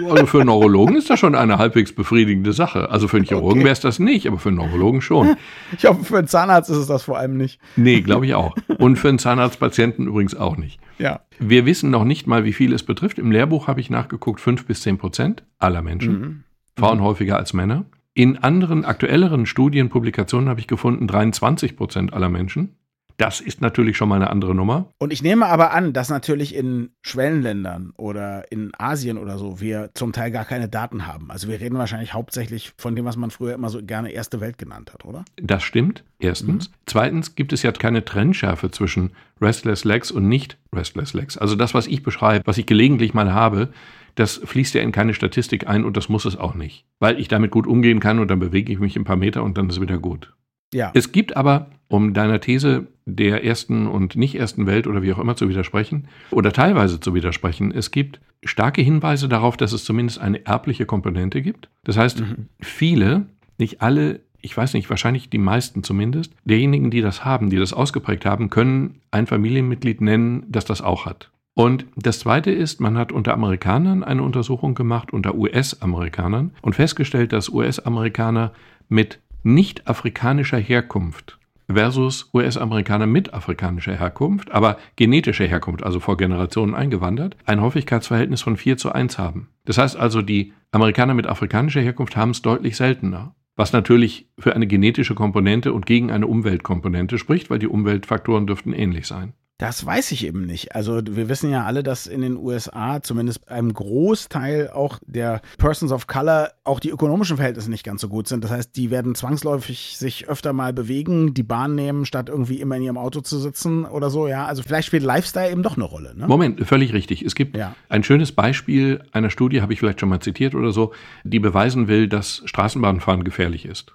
Also 0.10 0.26
für 0.26 0.40
einen 0.40 0.48
Neurologen 0.48 0.96
ist 0.96 1.10
das 1.10 1.20
schon 1.20 1.36
eine 1.36 1.58
halbwegs 1.58 1.94
befriedigende 1.94 2.54
Sache. 2.54 2.90
Also 2.92 3.08
für 3.08 3.18
einen 3.18 3.26
Chirurgen 3.26 3.60
Okay. 3.60 3.64
wäre 3.64 3.72
es 3.74 3.80
das 3.80 4.00
nicht, 4.00 4.28
aber 4.28 4.38
für 4.38 4.50
einen 4.50 4.58
Neurologen 4.58 5.02
schon. 5.02 5.36
Ich 5.78 5.86
hoffe, 5.86 6.04
für 6.04 6.18
einen 6.18 6.28
Zahnarzt 6.28 6.70
ist 6.70 6.78
es 6.78 6.88
das 6.88 7.04
vor 7.04 7.18
allem 7.18 7.38
nicht. 7.38 7.60
Nee, 7.76 8.02
glaube 8.02 8.26
ich 8.26 8.36
auch. 8.36 8.56
Und 8.78 8.98
für 8.98 9.10
einen 9.10 9.20
Zahnarztpatienten 9.20 10.08
übrigens 10.08 10.36
auch 10.36 10.58
nicht. 10.58 10.80
Ja. 10.98 11.22
Wir 11.40 11.66
wissen 11.66 11.90
noch 11.90 12.04
nicht 12.04 12.28
mal, 12.28 12.44
wie 12.44 12.54
viel 12.54 12.74
es 12.74 12.84
betrifft. 12.84 13.20
Im 13.20 13.32
Lehrbuch 13.32 13.68
habe 13.68 13.80
ich 13.80 13.90
nachgeguckt, 13.90 14.42
fünf 14.42 14.66
bis 14.66 14.82
zehn 14.82 14.98
Prozent 14.98 15.44
aller 15.60 15.82
Menschen. 15.82 16.20
Mhm. 16.20 16.44
Frauen 16.78 17.02
häufiger 17.02 17.38
als 17.38 17.54
Männer. 17.54 17.86
In 18.14 18.38
anderen 18.38 18.84
aktuelleren 18.84 19.46
Studien, 19.46 19.90
Publikationen 19.90 20.50
habe 20.50 20.60
ich 20.60 20.68
gefunden, 20.68 21.08
23 21.08 21.78
Prozent 21.78 22.14
aller 22.14 22.28
Menschen. 22.30 22.76
Das 23.20 23.42
ist 23.42 23.60
natürlich 23.60 23.98
schon 23.98 24.08
mal 24.08 24.16
eine 24.16 24.30
andere 24.30 24.56
Nummer. 24.56 24.94
Und 24.98 25.12
ich 25.12 25.22
nehme 25.22 25.46
aber 25.48 25.74
an, 25.74 25.92
dass 25.92 26.10
natürlich 26.10 26.56
in 26.56 26.92
Schwellenländern 27.02 27.92
oder 27.98 28.50
in 28.50 28.72
Asien 28.78 29.18
oder 29.18 29.38
so 29.38 29.60
wir 29.60 29.90
zum 29.94 30.14
Teil 30.14 30.32
gar 30.32 30.46
keine 30.46 30.70
Daten 30.70 31.06
haben. 31.06 31.30
Also 31.30 31.50
wir 31.50 31.60
reden 31.60 31.78
wahrscheinlich 31.78 32.14
hauptsächlich 32.14 32.72
von 32.78 32.96
dem, 32.96 33.04
was 33.04 33.18
man 33.18 33.30
früher 33.30 33.54
immer 33.54 33.70
so 33.70 33.84
gerne 33.84 34.12
erste 34.12 34.40
Welt 34.40 34.58
genannt 34.58 34.94
hat, 34.94 35.04
oder? 35.04 35.26
Das 35.36 35.64
stimmt, 35.64 36.06
erstens. 36.20 36.72
Zweitens 36.86 37.36
gibt 37.36 37.52
es 37.52 37.62
ja 37.62 37.74
keine 37.74 38.06
Trennschärfe 38.06 38.72
zwischen 38.72 39.12
Restless 39.42 39.84
Legs 39.84 40.12
und 40.12 40.30
nicht 40.30 40.58
Restless 40.74 41.14
Legs. 41.14 41.38
Also 41.38 41.58
das, 41.58 41.74
was 41.74 41.88
ich 41.88 42.04
beschreibe, 42.04 42.48
was 42.48 42.58
ich 42.58 42.68
gelegentlich 42.68 43.14
mal 43.14 43.34
habe, 43.34 43.74
das 44.16 44.40
fließt 44.46 44.76
ja 44.76 44.82
in 44.82 44.94
keine 44.94 45.14
Statistik 45.14 45.68
ein 45.68 45.84
und 45.84 45.98
das 45.98 46.08
muss 46.08 46.24
es 46.24 46.38
auch 46.38 46.56
nicht. 46.56 46.86
Weil 47.00 47.20
ich 47.20 47.28
damit 47.28 47.52
gut 47.52 47.68
umgehen 47.68 48.00
kann 48.00 48.20
und 48.20 48.32
dann 48.32 48.40
bewege 48.40 48.72
ich 48.72 48.80
mich 48.80 48.96
ein 48.96 49.04
paar 49.04 49.18
Meter 49.18 49.44
und 49.44 49.58
dann 49.58 49.68
ist 49.68 49.76
es 49.76 49.82
wieder 49.82 49.98
gut. 49.98 50.34
Ja. 50.74 50.92
Es 50.94 51.12
gibt 51.12 51.36
aber, 51.36 51.70
um 51.90 52.14
deiner 52.14 52.40
These 52.40 52.88
der 53.06 53.44
ersten 53.44 53.88
und 53.88 54.16
nicht 54.16 54.36
ersten 54.36 54.66
Welt 54.68 54.88
oder 54.88 55.02
wie 55.02 55.12
auch 55.12 55.20
immer 55.20 55.36
zu 55.36 55.50
widersprechen 55.50 56.08
oder 56.32 56.54
teilweise 56.54 57.00
zu 57.00 57.14
widersprechen, 57.14 57.72
es 57.72 57.92
gibt 57.92 58.22
starke 58.44 58.82
Hinweise 58.82 59.28
darauf, 59.28 59.58
dass 59.58 59.74
es 59.74 59.84
zumindest 59.84 60.22
eine 60.22 60.46
erbliche 60.46 60.86
Komponente 60.86 61.42
gibt. 61.42 61.70
Das 61.84 61.98
heißt, 61.98 62.24
viele, 62.62 63.26
nicht 63.58 63.82
alle, 63.82 64.22
ich 64.40 64.56
weiß 64.56 64.74
nicht, 64.76 64.90
wahrscheinlich 64.90 65.30
die 65.30 65.40
meisten 65.40 65.84
zumindest, 65.84 66.34
derjenigen, 66.46 66.92
die 66.92 67.02
das 67.02 67.26
haben, 67.26 67.50
die 67.50 67.58
das 67.58 67.74
ausgeprägt 67.74 68.26
haben, 68.26 68.50
können 68.50 69.02
ein 69.12 69.28
Familienmitglied 69.28 70.00
nennen, 70.00 70.46
das 70.48 70.66
das 70.66 70.82
auch 70.82 71.06
hat. 71.06 71.32
Und 71.56 71.88
das 71.98 72.20
Zweite 72.20 72.52
ist, 72.52 72.80
man 72.80 72.98
hat 72.98 73.12
unter 73.12 73.34
Amerikanern 73.34 74.04
eine 74.04 74.24
Untersuchung 74.24 74.76
gemacht, 74.76 75.12
unter 75.12 75.36
US-Amerikanern, 75.36 76.52
und 76.62 76.76
festgestellt, 76.76 77.34
dass 77.34 77.50
US-Amerikaner 77.50 78.54
mit 78.88 79.20
nicht-afrikanischer 79.44 80.60
Herkunft 80.60 81.39
versus 81.72 82.30
US-Amerikaner 82.34 83.06
mit 83.06 83.34
afrikanischer 83.34 83.96
Herkunft, 83.96 84.52
aber 84.52 84.78
genetischer 84.96 85.46
Herkunft, 85.46 85.84
also 85.84 86.00
vor 86.00 86.18
Generationen 86.18 86.76
eingewandert, 86.76 87.38
ein 87.46 87.62
Häufigkeitsverhältnis 87.62 88.42
von 88.42 88.58
4 88.58 88.78
zu 88.78 88.92
1 88.92 89.18
haben. 89.18 89.50
Das 89.66 89.78
heißt 89.78 89.98
also, 89.98 90.22
die 90.22 90.54
Amerikaner 90.72 91.14
mit 91.14 91.28
afrikanischer 91.28 91.82
Herkunft 91.82 92.16
haben 92.16 92.32
es 92.32 92.42
deutlich 92.42 92.78
seltener. 92.78 93.36
Was 93.56 93.74
natürlich 93.74 94.30
für 94.40 94.56
eine 94.56 94.68
genetische 94.68 95.16
Komponente 95.16 95.74
und 95.74 95.86
gegen 95.86 96.12
eine 96.12 96.28
Umweltkomponente 96.28 97.18
spricht, 97.18 97.50
weil 97.50 97.60
die 97.60 97.68
Umweltfaktoren 97.68 98.48
dürften 98.48 98.72
ähnlich 98.72 99.06
sein. 99.06 99.34
Das 99.60 99.86
weiß 99.86 100.14
ich 100.14 100.26
eben 100.26 100.46
nicht. 100.46 100.74
Also 100.74 101.02
wir 101.06 101.28
wissen 101.28 101.52
ja 101.52 101.66
alle, 101.66 101.84
dass 101.84 102.08
in 102.08 102.22
den 102.22 102.38
USA 102.38 103.04
zumindest 103.04 103.50
einem 103.50 103.74
Großteil 103.74 104.70
auch 104.70 105.00
der 105.06 105.42
Persons 105.58 105.92
of 105.92 106.08
Color 106.08 106.52
auch 106.64 106.80
die 106.80 106.90
ökonomischen 106.92 107.36
Verhältnisse 107.36 107.70
nicht 107.70 107.84
ganz 107.84 108.00
so 108.00 108.08
gut 108.08 108.30
sind. 108.30 108.42
Das 108.46 108.52
heißt, 108.52 108.76
die 108.78 108.90
werden 108.90 109.16
zwangsläufig 109.16 109.98
sich 109.98 110.30
öfter 110.30 110.54
mal 110.54 110.72
bewegen, 110.72 111.34
die 111.34 111.44
Bahn 111.44 111.76
nehmen, 111.76 112.06
statt 112.06 112.30
irgendwie 112.30 112.62
immer 112.62 112.78
in 112.78 112.84
ihrem 112.84 112.98
Auto 112.98 113.20
zu 113.20 113.38
sitzen 113.38 113.84
oder 113.84 114.10
so. 114.10 114.30
Ja, 114.30 114.46
also 114.46 114.64
vielleicht 114.64 114.88
spielt 114.88 115.04
Lifestyle 115.04 115.52
eben 115.52 115.62
doch 115.62 115.76
eine 115.76 115.84
Rolle. 115.84 116.16
Ne? 116.16 116.26
Moment, 116.28 116.66
völlig 116.66 116.94
richtig. 116.94 117.22
Es 117.22 117.36
gibt 117.36 117.58
Ja. 117.58 117.76
ein 117.90 118.04
schönes 118.04 118.32
Beispiel 118.32 119.04
einer 119.12 119.30
Studie, 119.30 119.62
habe 119.62 119.74
ich 119.74 119.80
vielleicht 119.80 120.00
schon 120.00 120.08
mal 120.08 120.22
zitiert 120.22 120.56
oder 120.56 120.72
so, 120.72 120.94
die 121.26 121.40
beweisen 121.40 121.90
will, 121.90 122.08
dass 122.08 122.42
Straßenbahnfahren 122.46 123.26
gefährlich 123.26 123.66
ist. 123.66 123.94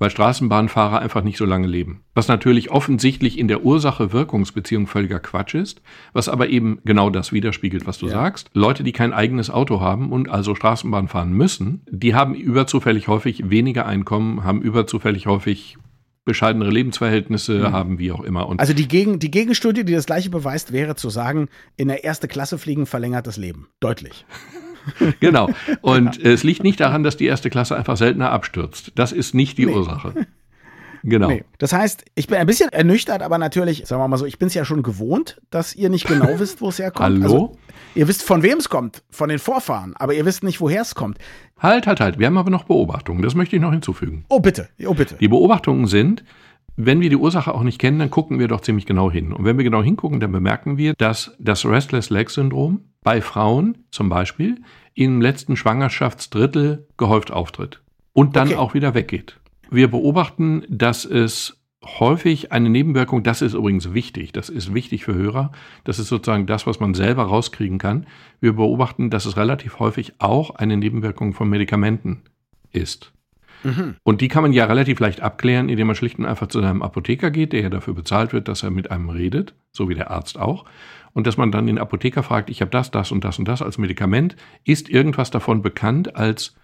Weil 0.00 0.10
Straßenbahnfahrer 0.10 0.98
einfach 0.98 1.22
nicht 1.22 1.36
so 1.38 1.44
lange 1.44 1.68
leben. 1.68 2.02
Was 2.14 2.26
natürlich 2.26 2.70
offensichtlich 2.72 3.38
in 3.38 3.46
der 3.46 3.64
Ursache-Wirkungsbeziehung 3.64 4.88
völliger 5.02 5.18
Quatsch 5.18 5.54
ist, 5.54 5.82
was 6.12 6.28
aber 6.28 6.48
eben 6.48 6.78
genau 6.84 7.10
das 7.10 7.32
widerspiegelt, 7.32 7.86
was 7.86 7.98
du 7.98 8.06
Ja. 8.06 8.12
sagst. 8.12 8.50
Leute, 8.54 8.84
die 8.84 8.92
kein 8.92 9.12
eigenes 9.12 9.50
Auto 9.50 9.80
haben 9.80 10.12
und 10.12 10.28
also 10.28 10.54
Straßenbahn 10.54 11.08
fahren 11.08 11.32
müssen, 11.32 11.82
die 11.90 12.14
haben 12.14 12.34
überzufällig 12.34 13.08
häufig 13.08 13.50
weniger 13.50 13.84
Einkommen, 13.86 14.44
haben 14.44 14.62
überzufällig 14.62 15.26
häufig 15.26 15.76
bescheidenere 16.24 16.70
Lebensverhältnisse, 16.70 17.72
haben 17.72 17.98
wie 17.98 18.12
auch 18.12 18.20
immer. 18.22 18.46
Und 18.48 18.60
Also 18.60 18.74
die, 18.74 18.86
Gegen, 18.86 19.18
die 19.18 19.32
Gegenstudie, 19.32 19.84
die 19.84 19.92
das 19.92 20.06
gleiche 20.06 20.30
beweist, 20.30 20.72
wäre 20.72 20.94
zu 20.94 21.10
sagen, 21.10 21.48
in 21.76 21.88
der 21.88 22.04
erste 22.04 22.28
Klasse 22.28 22.58
fliegen 22.58 22.86
verlängert 22.86 23.26
das 23.26 23.36
Leben. 23.36 23.66
Deutlich. 23.80 24.24
Genau. 25.20 25.48
Und 25.80 26.18
es 26.24 26.42
liegt 26.42 26.64
nicht 26.64 26.80
daran, 26.80 27.04
dass 27.04 27.16
die 27.16 27.26
erste 27.26 27.50
Klasse 27.50 27.76
einfach 27.76 27.96
seltener 27.96 28.32
abstürzt. 28.32 28.90
Das 28.96 29.12
ist 29.12 29.32
nicht 29.32 29.56
die 29.56 29.66
Nee. 29.66 29.74
Ursache. 29.74 30.26
Genau. 31.02 31.28
Nee. 31.28 31.44
Das 31.58 31.72
heißt, 31.72 32.04
ich 32.14 32.26
bin 32.28 32.38
ein 32.38 32.46
bisschen 32.46 32.70
ernüchtert, 32.70 33.22
aber 33.22 33.38
natürlich, 33.38 33.86
sagen 33.86 34.00
wir 34.02 34.08
mal 34.08 34.16
so, 34.16 34.26
ich 34.26 34.38
bin 34.38 34.48
es 34.48 34.54
ja 34.54 34.64
schon 34.64 34.82
gewohnt, 34.82 35.40
dass 35.50 35.74
ihr 35.74 35.88
nicht 35.90 36.06
genau 36.06 36.28
wisst, 36.38 36.60
wo 36.60 36.68
es 36.68 36.78
herkommt. 36.78 37.22
Hallo? 37.22 37.22
Also, 37.24 37.58
ihr 37.94 38.08
wisst, 38.08 38.22
von 38.22 38.42
wem 38.42 38.58
es 38.58 38.68
kommt, 38.68 39.02
von 39.10 39.28
den 39.28 39.38
Vorfahren, 39.38 39.94
aber 39.96 40.14
ihr 40.14 40.24
wisst 40.24 40.42
nicht, 40.44 40.60
woher 40.60 40.82
es 40.82 40.94
kommt. 40.94 41.18
Halt, 41.58 41.86
halt, 41.86 42.00
halt. 42.00 42.18
Wir 42.18 42.26
haben 42.26 42.38
aber 42.38 42.50
noch 42.50 42.64
Beobachtungen. 42.64 43.22
Das 43.22 43.34
möchte 43.34 43.56
ich 43.56 43.62
noch 43.62 43.72
hinzufügen. 43.72 44.24
Oh, 44.28 44.40
bitte, 44.40 44.68
oh, 44.86 44.94
bitte. 44.94 45.16
Die 45.20 45.28
Beobachtungen 45.28 45.86
sind, 45.86 46.24
wenn 46.76 47.00
wir 47.00 47.10
die 47.10 47.16
Ursache 47.16 47.54
auch 47.54 47.62
nicht 47.62 47.78
kennen, 47.78 47.98
dann 47.98 48.10
gucken 48.10 48.38
wir 48.38 48.48
doch 48.48 48.60
ziemlich 48.62 48.86
genau 48.86 49.10
hin. 49.10 49.32
Und 49.32 49.44
wenn 49.44 49.56
wir 49.58 49.64
genau 49.64 49.82
hingucken, 49.82 50.20
dann 50.20 50.32
bemerken 50.32 50.78
wir, 50.78 50.94
dass 50.94 51.32
das 51.38 51.64
Restless 51.66 52.10
Leg 52.10 52.30
Syndrom 52.30 52.80
bei 53.02 53.20
Frauen 53.20 53.78
zum 53.90 54.08
Beispiel 54.08 54.60
im 54.94 55.20
letzten 55.20 55.56
Schwangerschaftsdrittel 55.56 56.86
gehäuft 56.96 57.30
auftritt 57.30 57.80
und 58.12 58.36
dann 58.36 58.48
Okay. 58.48 58.56
auch 58.56 58.74
wieder 58.74 58.94
weggeht. 58.94 59.38
Wir 59.72 59.90
beobachten, 59.90 60.64
dass 60.68 61.06
es 61.06 61.56
häufig 61.82 62.52
eine 62.52 62.68
Nebenwirkung, 62.68 63.22
das 63.22 63.40
ist 63.40 63.54
übrigens 63.54 63.94
wichtig, 63.94 64.30
das 64.32 64.50
ist 64.50 64.74
wichtig 64.74 65.06
für 65.06 65.14
Hörer, 65.14 65.50
das 65.84 65.98
ist 65.98 66.08
sozusagen 66.08 66.44
das, 66.44 66.66
was 66.66 66.78
man 66.78 66.92
selber 66.92 67.22
rauskriegen 67.22 67.78
kann. 67.78 68.06
Wir 68.38 68.52
beobachten, 68.52 69.08
dass 69.08 69.24
es 69.24 69.38
relativ 69.38 69.78
häufig 69.78 70.12
auch 70.18 70.54
eine 70.56 70.76
Nebenwirkung 70.76 71.32
von 71.32 71.48
Medikamenten 71.48 72.20
ist. 72.70 73.14
Und 74.02 74.20
die 74.20 74.28
kann 74.28 74.42
man 74.42 74.52
ja 74.52 74.66
relativ 74.66 75.00
leicht 75.00 75.22
abklären, 75.22 75.70
indem 75.70 75.86
man 75.86 75.96
schlicht 75.96 76.18
und 76.18 76.26
einfach 76.26 76.48
zu 76.48 76.58
einem 76.58 76.82
Apotheker 76.82 77.30
geht, 77.30 77.54
der 77.54 77.62
ja 77.62 77.68
dafür 77.70 77.94
bezahlt 77.94 78.34
wird, 78.34 78.48
dass 78.48 78.62
er 78.62 78.70
mit 78.70 78.90
einem 78.90 79.08
redet, 79.08 79.54
so 79.70 79.88
wie 79.88 79.94
der 79.94 80.10
Arzt 80.10 80.38
auch. 80.38 80.66
Und 81.14 81.26
dass 81.26 81.38
man 81.38 81.50
dann 81.50 81.66
den 81.66 81.78
Apotheker 81.78 82.22
fragt, 82.22 82.50
ich 82.50 82.60
habe 82.60 82.70
das, 82.70 82.90
das 82.90 83.10
und 83.10 83.24
das 83.24 83.38
und 83.38 83.48
das 83.48 83.62
als 83.62 83.78
Medikament. 83.78 84.36
Ist 84.64 84.90
irgendwas 84.90 85.30
davon 85.30 85.62
bekannt 85.62 86.14
als 86.14 86.56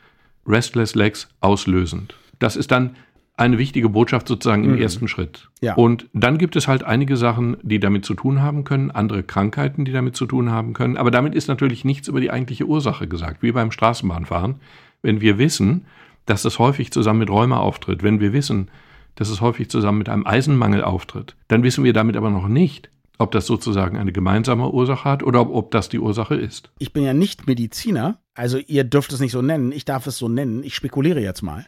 Restless 0.46 0.94
Legs 0.94 1.28
auslösend? 1.40 2.14
Das 2.38 2.56
ist 2.56 2.70
dann 2.70 2.96
eine 3.38 3.56
wichtige 3.56 3.88
Botschaft 3.88 4.26
sozusagen 4.26 4.64
im 4.64 4.76
ersten 4.78 5.06
Schritt. 5.06 5.48
Ja. 5.60 5.74
Und 5.74 6.08
dann 6.12 6.38
gibt 6.38 6.56
es 6.56 6.66
halt 6.66 6.82
einige 6.82 7.16
Sachen, 7.16 7.56
die 7.62 7.78
damit 7.78 8.04
zu 8.04 8.14
tun 8.14 8.42
haben 8.42 8.64
können, 8.64 8.90
andere 8.90 9.22
Krankheiten, 9.22 9.84
die 9.84 9.92
damit 9.92 10.16
zu 10.16 10.26
tun 10.26 10.50
haben 10.50 10.72
können. 10.72 10.96
Aber 10.96 11.12
damit 11.12 11.36
ist 11.36 11.46
natürlich 11.46 11.84
nichts 11.84 12.08
über 12.08 12.20
die 12.20 12.32
eigentliche 12.32 12.66
Ursache 12.66 13.06
gesagt, 13.06 13.42
wie 13.42 13.52
beim 13.52 13.70
Straßenbahnfahren. 13.70 14.56
Wenn 15.02 15.20
wir 15.20 15.38
wissen, 15.38 15.84
dass 16.26 16.44
es 16.44 16.58
häufig 16.58 16.90
zusammen 16.90 17.20
mit 17.20 17.30
Rheuma 17.30 17.58
auftritt, 17.58 18.02
wenn 18.02 18.18
wir 18.18 18.32
wissen, 18.32 18.70
dass 19.14 19.30
es 19.30 19.40
häufig 19.40 19.70
zusammen 19.70 19.98
mit 19.98 20.08
einem 20.08 20.26
Eisenmangel 20.26 20.82
auftritt, 20.82 21.36
dann 21.46 21.62
wissen 21.62 21.84
wir 21.84 21.92
damit 21.92 22.16
aber 22.16 22.30
noch 22.30 22.48
nicht, 22.48 22.90
ob 23.18 23.30
das 23.30 23.46
sozusagen 23.46 23.96
eine 23.98 24.12
gemeinsame 24.12 24.70
Ursache 24.70 25.04
hat 25.04 25.22
oder 25.22 25.40
ob, 25.42 25.54
ob 25.54 25.70
das 25.70 25.88
die 25.88 25.98
Ursache 25.98 26.34
ist. 26.34 26.70
Ich 26.78 26.92
bin 26.92 27.04
ja 27.04 27.14
nicht 27.14 27.46
Mediziner, 27.46 28.20
also 28.34 28.58
ihr 28.58 28.84
dürft 28.84 29.12
es 29.12 29.20
nicht 29.20 29.32
so 29.32 29.42
nennen, 29.42 29.72
ich 29.72 29.84
darf 29.84 30.06
es 30.06 30.18
so 30.18 30.28
nennen, 30.28 30.62
ich 30.62 30.74
spekuliere 30.74 31.20
jetzt 31.20 31.42
mal. 31.42 31.66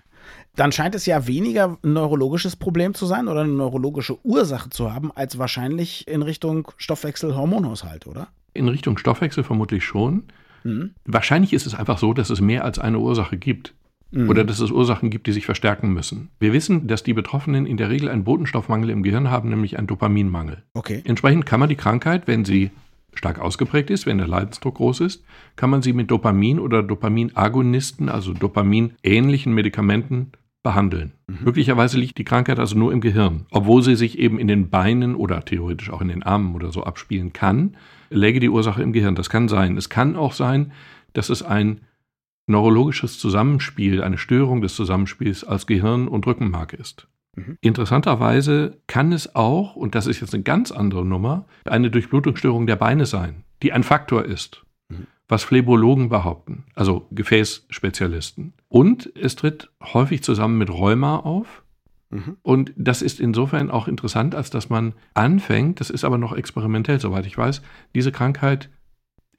Dann 0.61 0.73
scheint 0.73 0.95
es 0.95 1.07
ja 1.07 1.27
weniger 1.27 1.79
ein 1.83 1.95
neurologisches 1.95 2.55
Problem 2.55 2.93
zu 2.93 3.07
sein 3.07 3.29
oder 3.29 3.41
eine 3.41 3.53
neurologische 3.53 4.19
Ursache 4.27 4.69
zu 4.69 4.93
haben, 4.93 5.11
als 5.11 5.39
wahrscheinlich 5.39 6.07
in 6.07 6.21
Richtung 6.21 6.71
Stoffwechsel-Hormonhaushalt, 6.77 8.07
oder? 8.07 8.29
In 8.53 8.69
Richtung 8.69 8.99
Stoffwechsel 8.99 9.43
vermutlich 9.43 9.85
schon. 9.85 10.25
Mhm. 10.65 10.91
Wahrscheinlich 11.07 11.55
ist 11.55 11.65
es 11.65 11.75
einfach 11.75 11.97
so, 11.97 12.13
dass 12.13 12.29
es 12.29 12.43
mehr 12.43 12.63
als 12.63 12.79
eine 12.79 12.99
Ursache 12.99 13.39
gibt. 13.39 13.73
Oder 14.13 14.45
dass 14.45 14.59
es 14.59 14.71
Ursachen 14.71 15.09
gibt, 15.09 15.29
die 15.29 15.33
sich 15.33 15.47
verstärken 15.47 15.95
müssen. 15.95 16.29
Wir 16.41 16.53
wissen, 16.53 16.89
dass 16.89 17.05
die 17.05 17.15
Betroffenen 17.15 17.65
in 17.65 17.79
der 17.79 17.89
Regel 17.89 18.11
einen 18.11 18.25
Botenstoffmangel 18.25 18.91
im 18.91 19.03
Gehirn 19.03 19.31
haben, 19.31 19.49
nämlich 19.49 19.79
einen 19.79 19.87
Dopaminmangel. 19.87 20.65
Okay. 20.75 21.01
Entsprechend 21.07 21.47
kann 21.47 21.61
man 21.61 21.71
die 21.71 21.77
Krankheit, 21.77 22.27
wenn 22.27 22.45
sie 22.45 22.71
stark 23.15 23.39
ausgeprägt 23.39 23.89
ist, 23.89 24.07
wenn 24.07 24.19
der 24.19 24.29
Leidensdruck 24.29 24.75
groß 24.75 25.01
ist, 25.01 25.25
kann 25.57 25.71
man 25.71 25.81
sie 25.81 25.93
mit 25.93 26.11
Dopamin 26.11 26.59
oder 26.59 26.83
Dopaminagonisten, 26.83 28.09
also 28.09 28.35
Dopamin-ähnlichen 28.35 29.55
Medikamenten 29.55 30.33
behandeln. 30.63 31.13
Möglicherweise 31.27 31.99
liegt 31.99 32.19
die 32.19 32.25
Krankheit 32.25 32.59
also 32.59 32.77
nur 32.77 32.93
im 32.93 33.01
Gehirn, 33.01 33.47
obwohl 33.51 33.83
sie 33.83 33.97
sich 33.97 34.19
eben 34.19 34.39
in 34.39 34.49
den 34.49 34.69
Beinen 34.69 35.15
oder 35.15 35.45
theoretisch 35.45 35.91
auch 35.91 36.01
in 36.01 36.09
den 36.09 36.23
Armen 36.23 36.55
oder 36.55 36.71
so 36.71 36.85
abspielen 36.85 37.33
kann, 37.33 37.77
läge 38.11 38.41
die 38.41 38.51
Ursache 38.51 38.83
im 38.83 38.93
Gehirn. 38.93 39.15
Das 39.15 39.31
kann 39.31 39.49
sein. 39.49 39.77
Es 39.77 39.89
kann 39.89 40.17
auch 40.17 40.33
sein, 40.33 40.73
dass 41.13 41.31
es 41.31 41.43
ein 41.43 41.81
neurologisches 42.47 43.19
Zusammenspiel, 43.19 44.03
eine 44.03 44.19
Störung 44.19 44.61
des 44.61 44.75
Zusammenspiels 44.75 45.45
als 45.45 45.67
Gehirn 45.67 46.09
und 46.09 46.27
Rückenmark 46.27 46.73
ist. 46.75 47.07
Mhm. 47.37 47.57
Interessanterweise 47.61 48.79
kann 48.87 49.13
es 49.13 49.35
auch, 49.35 49.77
und 49.77 49.95
das 49.95 50.07
ist 50.07 50.21
jetzt 50.21 50.35
eine 50.35 50.43
ganz 50.43 50.73
andere 50.73 51.07
Nummer, 51.07 51.47
eine 51.65 51.91
Durchblutungsstörung 51.91 52.67
der 52.67 52.77
Beine 52.77 53.07
sein, 53.07 53.45
die 53.63 53.73
ein 53.73 53.85
Faktor 53.85 54.25
ist. 54.25 54.65
Was 55.31 55.45
Phlebologen 55.45 56.09
behaupten, 56.09 56.65
also 56.75 57.07
Gefäßspezialisten. 57.13 58.53
Und 58.69 59.13
es 59.15 59.37
tritt 59.37 59.71
häufig 59.81 60.25
zusammen 60.25 60.59
mit 60.59 60.71
Rheuma 60.71 61.19
auf. 61.19 61.63
Mhm. 62.11 62.37
Und 62.43 62.73
das 62.77 63.01
ist 63.01 63.21
insofern 63.21 63.71
auch 63.71 63.87
interessant, 63.87 64.35
als 64.35 64.51
dass 64.51 64.71
man 64.71 64.93
anfängt, 65.15 65.79
das 65.79 65.89
ist 65.89 66.03
aber 66.03 66.19
noch 66.19 66.33
experimentell, 66.33 66.99
soweit 66.99 67.27
ich 67.27 67.39
weiß, 67.39 67.63
diese 67.95 68.11
Krankheit 68.11 68.71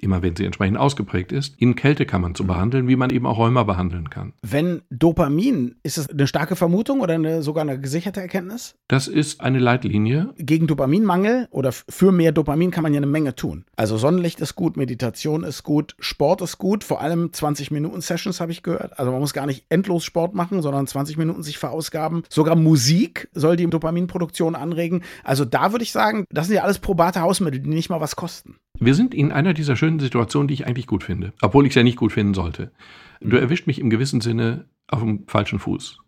immer 0.02 0.22
wenn 0.22 0.36
sie 0.36 0.46
entsprechend 0.46 0.78
ausgeprägt 0.78 1.32
ist, 1.32 1.56
in 1.58 1.76
Kältekammern 1.76 2.36
zu 2.36 2.46
behandeln, 2.46 2.88
wie 2.88 2.96
man 2.96 3.10
eben 3.10 3.26
auch 3.26 3.38
Rheuma 3.38 3.64
behandeln 3.64 4.10
kann. 4.10 4.34
Wenn 4.42 4.82
Dopamin, 4.90 5.76
ist 5.84 5.98
das 5.98 6.10
eine 6.10 6.28
starke 6.28 6.56
Vermutung 6.56 7.02
oder 7.02 7.14
eine, 7.14 7.42
sogar 7.42 7.62
eine 7.62 7.80
gesicherte 7.80 8.22
Erkenntnis? 8.22 8.76
Das 8.88 9.08
ist 9.08 9.42
eine 9.42 9.60
Leitlinie. 9.60 10.34
Gegen 10.38 10.68
Dopaminmangel 10.68 11.48
oder 11.52 11.72
für 11.72 12.12
mehr 12.12 12.32
Dopamin 12.32 12.72
kann 12.72 12.84
man 12.84 12.94
ja 12.94 12.98
eine 12.98 13.08
Menge 13.08 13.36
tun. 13.36 13.66
Also 13.76 13.98
Sonnenlicht 13.98 14.42
ist 14.42 14.56
gut, 14.56 14.78
Meditation 14.78 15.44
ist 15.44 15.64
gut, 15.64 15.96
Sport 16.00 16.42
ist 16.42 16.58
gut, 16.58 16.84
vor 16.84 17.02
allem 17.02 17.32
20 17.32 17.72
Minuten 17.72 18.02
Sessions 18.02 18.42
habe 18.42 18.52
ich 18.52 18.64
gehört. 18.64 19.00
Also 19.00 19.12
man 19.12 19.22
muss 19.22 19.34
gar 19.34 19.46
nicht 19.46 19.66
endlos 19.70 20.04
Sport 20.04 20.34
machen, 20.36 20.62
sondern 20.62 20.88
20 20.88 21.18
Minuten 21.18 21.44
sich 21.44 21.58
verausgaben. 21.58 22.24
Sogar 22.30 22.56
Musik 22.56 23.30
soll 23.34 23.56
die 23.56 23.68
Dopaminproduktion 23.68 24.56
anregen. 24.56 25.04
Also 25.24 25.46
da 25.46 25.72
würde 25.72 25.84
ich 25.84 25.92
sagen, 25.92 26.26
das 26.30 26.48
sind 26.48 26.56
ja 26.56 26.64
alles 26.64 26.80
probate 26.80 27.22
Hausmittel, 27.22 27.60
die 27.60 27.70
nicht 27.70 27.90
mal 27.90 28.02
was 28.02 28.16
kosten. 28.16 28.58
Wir 28.84 28.96
sind 28.96 29.14
in 29.14 29.32
einer 29.32 29.54
dieser 29.54 29.76
schönen 29.76 30.00
Situationen, 30.00 30.48
die 30.48 30.56
ich 30.56 30.66
eigentlich 30.66 30.88
gut 30.88 31.04
finde, 31.04 31.34
obwohl 31.44 31.68
ich 31.68 31.72
es 31.72 31.76
ja 31.76 31.84
nicht 31.84 31.98
gut 31.98 32.12
finden 32.12 32.34
sollte. 32.34 32.72
Du 33.20 33.36
mhm. 33.36 33.44
erwischt 33.44 33.68
mich 33.68 33.78
im 33.78 33.92
gewissen 33.92 34.22
Sinne 34.22 34.66
auf 34.88 35.02
dem 35.02 35.28
falschen 35.28 35.60
Fuß. 35.60 36.00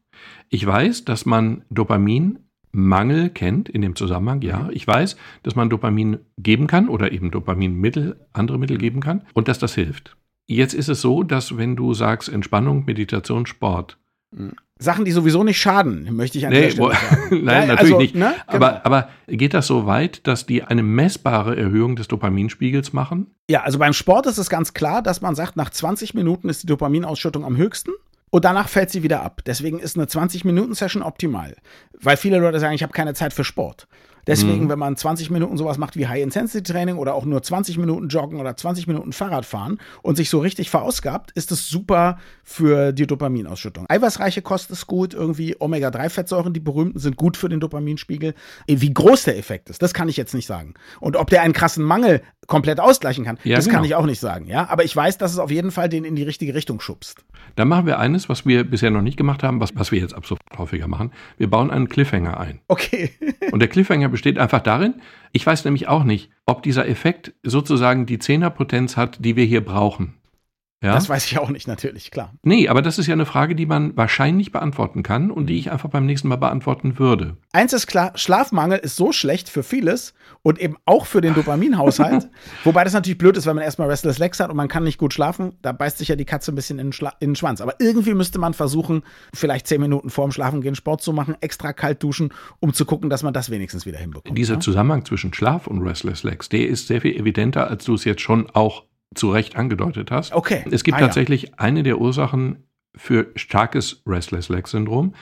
Ich 0.50 0.66
weiß, 0.66 1.06
dass 1.06 1.28
man 1.28 1.66
Dopaminmangel 1.70 3.30
kennt 3.30 3.70
in 3.70 3.84
dem 3.84 3.96
Zusammenhang, 3.96 4.42
ja. 4.42 4.64
Mhm. 4.64 4.70
Ich 4.74 4.88
weiß, 4.88 5.18
dass 5.44 5.56
man 5.56 5.70
Dopamin 5.70 6.18
geben 6.40 6.66
kann 6.66 6.90
oder 6.90 7.12
eben 7.12 7.30
Dopaminmittel, 7.30 8.20
andere 8.34 8.58
Mittel 8.58 8.80
geben 8.80 9.02
kann 9.02 9.22
und 9.36 9.48
dass 9.48 9.60
das 9.60 9.76
hilft. 9.76 10.18
Jetzt 10.48 10.74
ist 10.74 10.90
es 10.90 11.00
so, 11.00 11.22
dass 11.22 11.58
wenn 11.58 11.76
du 11.76 11.94
sagst 11.94 12.28
Entspannung, 12.28 12.86
Meditation, 12.86 13.46
Sport. 13.46 14.00
Sachen, 14.80 15.06
die 15.06 15.12
sowieso 15.12 15.44
nicht 15.44 15.60
schaden, 15.60 16.14
möchte 16.16 16.38
ich 16.38 16.46
an 16.46 16.52
nee, 16.52 16.72
Stelle 16.72 16.94
sagen. 16.94 17.28
Nein, 17.44 17.68
ja, 17.70 17.76
natürlich 17.76 17.80
also, 17.80 17.98
nicht. 17.98 18.16
Ne? 18.16 18.36
Genau. 18.48 18.56
Aber, 18.56 18.86
aber 18.86 19.10
geht 19.28 19.54
das 19.54 19.68
so 19.68 19.86
weit, 19.86 20.28
dass 20.28 20.46
die 20.46 20.64
eine 20.64 20.84
messbare 20.84 21.56
Erhöhung 21.56 21.96
des 21.96 22.08
Dopaminspiegels 22.08 22.94
machen? 22.94 23.28
Ja, 23.50 23.62
also 23.64 23.80
beim 23.80 23.94
Sport 23.94 24.26
ist 24.26 24.38
es 24.38 24.50
ganz 24.50 24.74
klar, 24.74 25.02
dass 25.02 25.22
man 25.22 25.36
sagt, 25.36 25.56
nach 25.56 25.70
20 25.70 26.14
Minuten 26.14 26.50
ist 26.50 26.64
die 26.64 26.68
Dopaminausschüttung 26.68 27.46
am 27.46 27.58
höchsten. 27.58 27.92
Und 28.30 28.46
danach 28.46 28.68
fällt 28.68 28.90
sie 28.90 29.04
wieder 29.04 29.22
ab. 29.22 29.42
Deswegen 29.46 29.78
ist 29.78 29.96
eine 29.96 30.08
20-Minuten-Session 30.08 31.04
optimal. 31.04 31.56
Weil 32.02 32.18
viele 32.18 32.40
Leute 32.40 32.60
sagen, 32.60 32.74
ich 32.74 32.82
habe 32.82 32.92
keine 32.92 33.14
Zeit 33.14 33.32
für 33.32 33.44
Sport. 33.44 33.88
Deswegen, 34.28 34.66
mhm. 34.66 34.70
wenn 34.70 34.80
man 34.80 34.96
20 34.96 35.30
Minuten 35.30 35.58
sowas 35.58 35.78
macht 35.78 35.96
wie 35.98 36.08
High-Intensity-Training 36.08 36.98
oder 36.98 37.14
auch 37.14 37.26
nur 37.26 37.42
20 37.42 37.78
Minuten 37.78 38.08
joggen 38.08 38.40
oder 38.40 38.56
20 38.56 38.88
Minuten 38.88 39.14
Fahrrad 39.14 39.46
fahren 39.46 39.80
und 40.02 40.16
sich 40.16 40.30
so 40.30 40.40
richtig 40.40 40.70
verausgabt, 40.70 41.32
ist 41.32 41.52
es 41.52 41.68
super 41.68 42.18
für 42.44 42.94
die 42.94 43.08
Dopaminausschüttung. 43.08 43.86
Eiweißreiche 43.90 44.42
Kost 44.42 44.72
ist 44.72 44.88
gut, 44.88 45.14
irgendwie 45.14 45.56
Omega-3-Fettsäuren, 45.60 46.54
die 46.54 46.60
berühmten, 46.60 47.00
sind 47.00 47.18
gut 47.18 47.38
für 47.38 47.50
den 47.50 47.60
Dopaminspiegel. 47.60 48.34
Wie 48.68 48.94
groß 48.94 49.24
der 49.24 49.38
Effekt 49.38 49.70
ist, 49.70 49.82
das 49.82 49.94
kann 49.94 50.10
ich 50.10 50.18
jetzt 50.18 50.34
nicht 50.34 50.48
sagen. 50.48 50.74
Und 51.00 51.18
ob 51.18 51.30
der 51.30 51.42
einen 51.42 51.54
krassen 51.54 51.84
Mangel 51.84 52.22
komplett 52.48 52.80
ausgleichen 52.80 53.26
kann, 53.26 53.38
ja, 53.44 53.56
das 53.56 53.66
genau. 53.66 53.78
kann 53.78 53.86
ich 53.86 53.96
auch 53.96 54.06
nicht 54.06 54.20
sagen. 54.20 54.48
Ja, 54.48 54.70
aber 54.70 54.84
ich 54.84 54.96
weiß, 54.96 55.18
dass 55.18 55.32
es 55.32 55.40
auf 55.40 55.52
jeden 55.52 55.72
Fall 55.72 55.90
den 55.90 56.06
in 56.06 56.16
die 56.16 56.24
richtige 56.24 56.54
Richtung 56.54 56.80
schubst. 56.80 57.26
Dann 57.56 57.68
machen 57.68 57.86
wir 57.86 58.00
eines, 58.00 58.30
was 58.30 58.46
wir 58.46 58.64
bisher 58.64 58.90
noch 58.90 59.02
nicht 59.02 59.18
gemacht 59.18 59.44
haben, 59.44 59.60
was, 59.60 59.76
was 59.76 59.92
wir 59.92 60.00
jetzt 60.00 60.14
ab 60.14 60.26
sofort 60.26 60.58
häufiger 60.58 60.88
machen. 60.88 61.12
Wir 61.38 61.50
bauen 61.50 61.72
einen 61.72 61.90
Cliffhanger 61.90 62.40
ein. 62.40 62.60
Okay. 62.68 63.12
Und 63.52 63.60
der 63.60 63.70
Cliffhanger 63.70 64.10
besteht 64.10 64.38
einfach 64.38 64.62
darin, 64.62 64.96
ich 65.32 65.46
weiß 65.46 65.66
nämlich 65.66 65.88
auch 65.88 66.04
nicht, 66.04 66.30
ob 66.46 66.64
dieser 66.64 66.88
Effekt 66.88 67.34
sozusagen 67.44 68.06
die 68.06 68.20
Zehnerpotenz 68.20 68.98
hat, 68.98 69.24
die 69.24 69.36
wir 69.36 69.46
hier 69.46 69.64
brauchen. 69.64 70.14
Ja? 70.84 70.94
Das 70.94 71.08
weiß 71.08 71.26
ich 71.26 71.40
auch 71.40 71.50
nicht, 71.50 71.66
natürlich, 71.66 72.12
klar. 72.12 72.34
Nee, 72.44 72.68
aber 72.68 72.82
das 72.82 73.00
ist 73.00 73.08
ja 73.08 73.14
eine 73.14 73.26
Frage, 73.26 73.56
die 73.56 73.66
man 73.66 73.96
wahrscheinlich 73.96 74.52
beantworten 74.52 75.02
kann 75.02 75.32
und 75.32 75.48
die 75.48 75.58
ich 75.58 75.72
einfach 75.72 75.90
beim 75.90 76.06
nächsten 76.06 76.28
Mal 76.28 76.36
beantworten 76.36 77.00
würde. 77.00 77.38
Eins 77.54 77.72
ist 77.72 77.88
klar, 77.88 78.12
Schlafmangel 78.16 78.80
ist 78.80 78.98
so 78.98 79.14
schlecht 79.14 79.48
für 79.48 79.64
vieles 79.64 80.14
und 80.42 80.60
eben 80.60 80.76
auch 80.86 81.06
für 81.06 81.22
den 81.22 81.34
Dopaminhaushalt. 81.36 82.28
Wobei 82.66 82.84
das 82.84 82.92
natürlich 82.92 83.18
blöd 83.18 83.38
ist, 83.38 83.46
wenn 83.46 83.56
man 83.56 83.64
erstmal 83.64 83.88
Restless 83.90 84.18
Legs 84.18 84.42
hat 84.42 84.50
und 84.50 84.58
man 84.58 84.68
kann 84.68 84.84
nicht 84.84 84.98
gut 84.98 85.14
schlafen. 85.14 85.54
Da 85.62 85.72
beißt 85.72 86.00
sich 86.00 86.10
ja 86.10 86.18
die 86.18 86.26
Katze 86.26 86.52
ein 86.52 86.56
bisschen 86.56 86.80
in 86.80 86.88
den, 86.88 86.94
Schla 86.94 87.14
in 87.22 87.30
den 87.30 87.36
Schwanz. 87.38 87.62
Aber 87.62 87.76
irgendwie 87.80 88.14
müsste 88.14 88.38
man 88.38 88.54
versuchen, 88.54 89.04
vielleicht 89.34 89.68
zehn 89.68 89.80
Minuten 89.80 90.10
vorm 90.10 90.34
Schlafengehen 90.34 90.76
Sport 90.76 91.02
zu 91.02 91.14
machen, 91.14 91.38
extra 91.40 91.72
kalt 91.72 92.04
duschen, 92.04 92.34
um 92.60 92.74
zu 92.74 92.84
gucken, 92.84 93.10
dass 93.10 93.24
man 93.24 93.34
das 93.34 93.50
wenigstens 93.50 93.86
wieder 93.86 94.00
hinbekommt. 94.00 94.38
Dieser 94.38 94.56
ne? 94.56 94.60
Zusammenhang 94.60 95.06
zwischen 95.06 95.34
Schlaf 95.34 95.66
und 95.66 95.82
Restless 95.82 96.24
Legs, 96.24 96.50
der 96.50 96.68
ist 96.68 96.88
sehr 96.88 97.00
viel 97.00 97.16
evidenter, 97.16 97.70
als 97.70 97.86
du 97.86 97.94
es 97.94 98.04
jetzt 98.04 98.22
schon 98.22 98.50
auch 98.50 98.84
zu 99.16 99.32
Recht 99.32 99.56
angedeutet 99.56 100.12
hast. 100.12 100.34
Okay. 100.34 100.64
Es 100.72 100.84
gibt 100.84 100.98
ah, 100.98 101.02
tatsächlich 101.02 101.44
ja. 101.44 101.50
eine 101.58 101.84
der 101.84 102.00
Ursachen 102.00 102.64
für 102.96 103.28
starkes 103.36 104.04
Restless 104.08 104.50
Leg 104.50 104.68
Syndrom. 104.68 105.14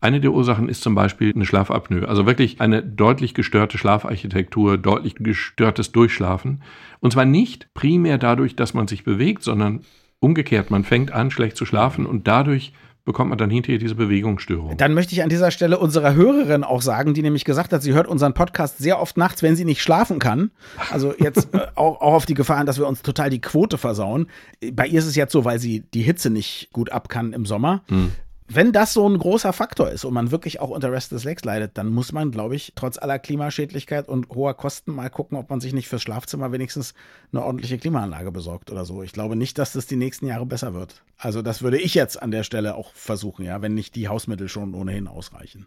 Eine 0.00 0.20
der 0.20 0.32
Ursachen 0.32 0.68
ist 0.68 0.82
zum 0.82 0.94
Beispiel 0.94 1.32
eine 1.34 1.44
Schlafapnoe, 1.44 2.06
also 2.06 2.24
wirklich 2.24 2.60
eine 2.60 2.84
deutlich 2.84 3.34
gestörte 3.34 3.78
Schlafarchitektur, 3.78 4.78
deutlich 4.78 5.16
gestörtes 5.16 5.90
Durchschlafen. 5.90 6.62
Und 7.00 7.12
zwar 7.12 7.24
nicht 7.24 7.74
primär 7.74 8.16
dadurch, 8.16 8.54
dass 8.54 8.74
man 8.74 8.86
sich 8.86 9.02
bewegt, 9.02 9.42
sondern 9.42 9.80
umgekehrt, 10.20 10.70
man 10.70 10.84
fängt 10.84 11.12
an, 11.12 11.32
schlecht 11.32 11.56
zu 11.56 11.64
schlafen 11.64 12.06
und 12.06 12.28
dadurch 12.28 12.72
bekommt 13.08 13.30
man 13.30 13.38
dann 13.38 13.48
hinterher 13.48 13.78
diese 13.78 13.94
Bewegungsstörung. 13.94 14.76
Dann 14.76 14.92
möchte 14.92 15.14
ich 15.14 15.22
an 15.22 15.30
dieser 15.30 15.50
Stelle 15.50 15.78
unserer 15.78 16.14
Hörerin 16.14 16.62
auch 16.62 16.82
sagen, 16.82 17.14
die 17.14 17.22
nämlich 17.22 17.46
gesagt 17.46 17.72
hat, 17.72 17.82
sie 17.82 17.94
hört 17.94 18.06
unseren 18.06 18.34
Podcast 18.34 18.76
sehr 18.76 19.00
oft 19.00 19.16
nachts, 19.16 19.42
wenn 19.42 19.56
sie 19.56 19.64
nicht 19.64 19.80
schlafen 19.80 20.18
kann. 20.18 20.50
Also 20.92 21.14
jetzt 21.18 21.54
äh, 21.54 21.66
auch, 21.74 22.02
auch 22.02 22.12
auf 22.12 22.26
die 22.26 22.34
Gefahr, 22.34 22.64
dass 22.66 22.78
wir 22.78 22.86
uns 22.86 23.00
total 23.00 23.30
die 23.30 23.40
Quote 23.40 23.78
versauen. 23.78 24.28
Bei 24.72 24.86
ihr 24.86 24.98
ist 24.98 25.06
es 25.06 25.16
jetzt 25.16 25.32
so, 25.32 25.46
weil 25.46 25.58
sie 25.58 25.80
die 25.94 26.02
Hitze 26.02 26.28
nicht 26.28 26.68
gut 26.72 26.92
ab 26.92 27.08
kann 27.08 27.32
im 27.32 27.46
Sommer. 27.46 27.82
Hm 27.88 28.12
wenn 28.50 28.72
das 28.72 28.94
so 28.94 29.06
ein 29.06 29.18
großer 29.18 29.52
Faktor 29.52 29.90
ist 29.90 30.06
und 30.06 30.14
man 30.14 30.30
wirklich 30.30 30.58
auch 30.60 30.70
unter 30.70 30.90
Restless 30.90 31.24
Legs 31.24 31.44
leidet, 31.44 31.76
dann 31.76 31.88
muss 31.88 32.12
man, 32.12 32.30
glaube 32.30 32.56
ich, 32.56 32.72
trotz 32.74 32.96
aller 32.96 33.18
Klimaschädlichkeit 33.18 34.08
und 34.08 34.28
hoher 34.30 34.54
Kosten 34.54 34.94
mal 34.94 35.10
gucken, 35.10 35.36
ob 35.36 35.50
man 35.50 35.60
sich 35.60 35.74
nicht 35.74 35.86
fürs 35.86 36.00
Schlafzimmer 36.00 36.50
wenigstens 36.50 36.94
eine 37.30 37.44
ordentliche 37.44 37.76
Klimaanlage 37.76 38.32
besorgt 38.32 38.70
oder 38.70 38.86
so. 38.86 39.02
Ich 39.02 39.12
glaube 39.12 39.36
nicht, 39.36 39.58
dass 39.58 39.74
das 39.74 39.86
die 39.86 39.96
nächsten 39.96 40.26
Jahre 40.26 40.46
besser 40.46 40.72
wird. 40.72 41.02
Also 41.18 41.42
das 41.42 41.60
würde 41.60 41.78
ich 41.78 41.94
jetzt 41.94 42.22
an 42.22 42.30
der 42.30 42.42
Stelle 42.42 42.74
auch 42.74 42.94
versuchen, 42.94 43.44
ja, 43.44 43.60
wenn 43.60 43.74
nicht 43.74 43.94
die 43.94 44.08
Hausmittel 44.08 44.48
schon 44.48 44.74
ohnehin 44.74 45.08
ausreichen. 45.08 45.66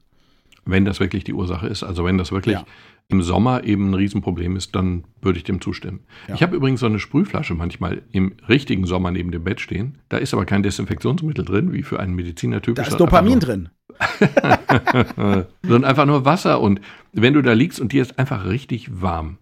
Wenn 0.65 0.85
das 0.85 0.99
wirklich 0.99 1.23
die 1.23 1.33
Ursache 1.33 1.67
ist, 1.67 1.83
also 1.83 2.05
wenn 2.05 2.17
das 2.17 2.31
wirklich 2.31 2.55
ja. 2.55 2.65
im 3.07 3.21
Sommer 3.23 3.63
eben 3.63 3.89
ein 3.89 3.93
Riesenproblem 3.95 4.55
ist, 4.55 4.75
dann 4.75 5.05
würde 5.21 5.37
ich 5.37 5.43
dem 5.43 5.59
zustimmen. 5.59 6.01
Ja. 6.27 6.35
Ich 6.35 6.43
habe 6.43 6.55
übrigens 6.55 6.81
so 6.81 6.85
eine 6.85 6.99
Sprühflasche 6.99 7.55
manchmal 7.55 8.03
im 8.11 8.33
richtigen 8.47 8.85
Sommer 8.85 9.11
neben 9.11 9.31
dem 9.31 9.43
Bett 9.43 9.59
stehen. 9.59 9.97
Da 10.09 10.17
ist 10.17 10.33
aber 10.33 10.45
kein 10.45 10.61
Desinfektionsmittel 10.61 11.45
drin, 11.45 11.73
wie 11.73 11.83
für 11.83 11.99
einen 11.99 12.13
Mediziner 12.13 12.61
typisch. 12.61 12.85
Da 12.85 12.91
ist 12.91 12.99
Dopamin 12.99 13.39
drin. 13.39 13.69
Sondern 15.63 15.83
einfach 15.83 16.05
nur 16.05 16.25
Wasser. 16.25 16.61
Und 16.61 16.79
wenn 17.11 17.33
du 17.33 17.41
da 17.41 17.53
liegst 17.53 17.79
und 17.79 17.91
dir 17.91 18.01
ist 18.01 18.19
einfach 18.19 18.45
richtig 18.45 19.01
warm 19.01 19.37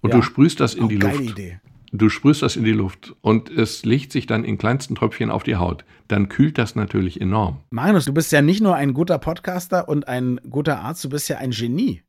und 0.00 0.10
ja. 0.10 0.16
du 0.16 0.22
sprühst 0.22 0.60
das 0.60 0.74
in 0.74 0.84
oh, 0.84 0.88
die 0.88 0.96
Luft. 0.96 1.20
Idee. 1.20 1.60
Du 1.96 2.08
sprühst 2.08 2.42
das 2.42 2.56
in 2.56 2.64
die 2.64 2.72
Luft 2.72 3.14
und 3.20 3.48
es 3.50 3.84
legt 3.84 4.10
sich 4.10 4.26
dann 4.26 4.42
in 4.42 4.58
kleinsten 4.58 4.96
Tröpfchen 4.96 5.30
auf 5.30 5.44
die 5.44 5.54
Haut. 5.54 5.84
Dann 6.08 6.28
kühlt 6.28 6.58
das 6.58 6.74
natürlich 6.74 7.20
enorm. 7.20 7.60
Magnus, 7.70 8.06
du 8.06 8.12
bist 8.12 8.32
ja 8.32 8.42
nicht 8.42 8.60
nur 8.60 8.74
ein 8.74 8.94
guter 8.94 9.16
Podcaster 9.18 9.88
und 9.88 10.08
ein 10.08 10.40
guter 10.50 10.80
Arzt, 10.80 11.04
du 11.04 11.08
bist 11.08 11.28
ja 11.28 11.36
ein 11.36 11.52
Genie. 11.52 12.02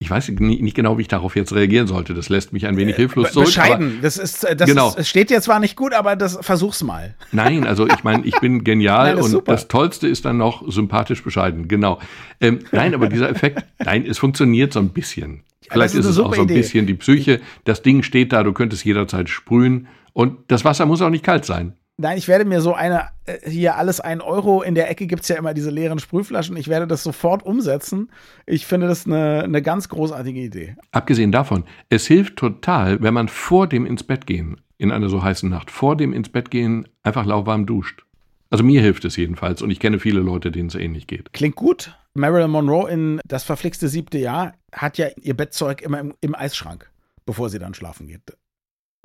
Ich 0.00 0.08
weiß 0.08 0.28
nicht 0.28 0.76
genau, 0.76 0.96
wie 0.96 1.02
ich 1.02 1.08
darauf 1.08 1.34
jetzt 1.34 1.52
reagieren 1.52 1.88
sollte. 1.88 2.14
Das 2.14 2.28
lässt 2.28 2.52
mich 2.52 2.66
ein 2.68 2.76
wenig 2.76 2.94
äh, 2.94 2.98
hilflos 2.98 3.32
zurück. 3.32 3.46
Bescheiden. 3.46 3.98
Das 4.00 4.16
ist, 4.16 4.44
äh, 4.44 4.54
das 4.54 4.68
genau. 4.68 4.94
ist, 4.94 5.08
steht 5.08 5.28
dir 5.28 5.40
zwar 5.40 5.58
nicht 5.58 5.74
gut, 5.74 5.92
aber 5.92 6.14
das 6.14 6.38
versuch's 6.40 6.84
mal. 6.84 7.16
Nein, 7.32 7.66
also 7.66 7.88
ich 7.88 8.04
meine, 8.04 8.24
ich 8.24 8.38
bin 8.38 8.62
genial 8.62 9.14
nein, 9.14 9.24
und 9.24 9.30
super. 9.30 9.50
das 9.50 9.66
Tollste 9.66 10.06
ist 10.06 10.24
dann 10.24 10.36
noch 10.36 10.62
sympathisch 10.70 11.24
bescheiden. 11.24 11.66
Genau. 11.66 11.98
Ähm, 12.40 12.60
nein, 12.70 12.94
aber 12.94 13.08
dieser 13.08 13.28
Effekt, 13.28 13.64
nein, 13.84 14.06
es 14.06 14.18
funktioniert 14.18 14.72
so 14.72 14.78
ein 14.78 14.90
bisschen. 14.90 15.42
Vielleicht 15.68 15.94
ist, 15.94 16.00
ist 16.00 16.12
es 16.12 16.18
auch 16.20 16.32
so 16.32 16.42
ein 16.42 16.48
Idee. 16.48 16.58
bisschen 16.58 16.86
die 16.86 16.94
Psyche. 16.94 17.40
Das 17.64 17.82
Ding 17.82 18.04
steht 18.04 18.32
da, 18.32 18.44
du 18.44 18.52
könntest 18.52 18.84
jederzeit 18.84 19.28
sprühen. 19.28 19.88
Und 20.12 20.38
das 20.46 20.64
Wasser 20.64 20.86
muss 20.86 21.02
auch 21.02 21.10
nicht 21.10 21.24
kalt 21.24 21.44
sein. 21.44 21.74
Nein, 22.00 22.16
ich 22.16 22.28
werde 22.28 22.44
mir 22.44 22.60
so 22.60 22.74
eine, 22.74 23.08
äh, 23.26 23.50
hier 23.50 23.76
alles 23.76 23.98
ein 23.98 24.20
Euro, 24.20 24.62
in 24.62 24.76
der 24.76 24.88
Ecke 24.88 25.08
gibt 25.08 25.22
es 25.22 25.28
ja 25.28 25.36
immer 25.36 25.52
diese 25.52 25.70
leeren 25.70 25.98
Sprühflaschen. 25.98 26.56
Ich 26.56 26.68
werde 26.68 26.86
das 26.86 27.02
sofort 27.02 27.44
umsetzen. 27.44 28.12
Ich 28.46 28.66
finde 28.66 28.86
das 28.86 29.04
eine, 29.04 29.42
eine 29.42 29.62
ganz 29.62 29.88
großartige 29.88 30.38
Idee. 30.38 30.76
Abgesehen 30.92 31.32
davon, 31.32 31.64
es 31.88 32.06
hilft 32.06 32.36
total, 32.36 33.02
wenn 33.02 33.14
man 33.14 33.26
vor 33.26 33.66
dem 33.66 33.84
ins 33.84 34.04
Bett 34.04 34.26
gehen, 34.26 34.60
in 34.76 34.92
einer 34.92 35.08
so 35.08 35.24
heißen 35.24 35.50
Nacht, 35.50 35.72
vor 35.72 35.96
dem 35.96 36.12
ins 36.12 36.28
Bett 36.28 36.52
gehen 36.52 36.86
einfach 37.02 37.26
lauwarm 37.26 37.66
duscht. 37.66 38.04
Also 38.48 38.62
mir 38.62 38.80
hilft 38.80 39.04
es 39.04 39.16
jedenfalls 39.16 39.60
und 39.60 39.72
ich 39.72 39.80
kenne 39.80 39.98
viele 39.98 40.20
Leute, 40.20 40.52
denen 40.52 40.68
es 40.68 40.76
ähnlich 40.76 41.08
geht. 41.08 41.32
Klingt 41.32 41.56
gut. 41.56 41.96
Marilyn 42.14 42.52
Monroe 42.52 42.88
in 42.88 43.20
das 43.26 43.42
verflixte 43.42 43.88
siebte 43.88 44.18
Jahr 44.18 44.54
hat 44.72 44.98
ja 44.98 45.08
ihr 45.20 45.36
Bettzeug 45.36 45.82
immer 45.82 45.98
im, 45.98 46.14
im 46.20 46.36
Eisschrank, 46.36 46.88
bevor 47.26 47.50
sie 47.50 47.58
dann 47.58 47.74
schlafen 47.74 48.06
geht. 48.06 48.22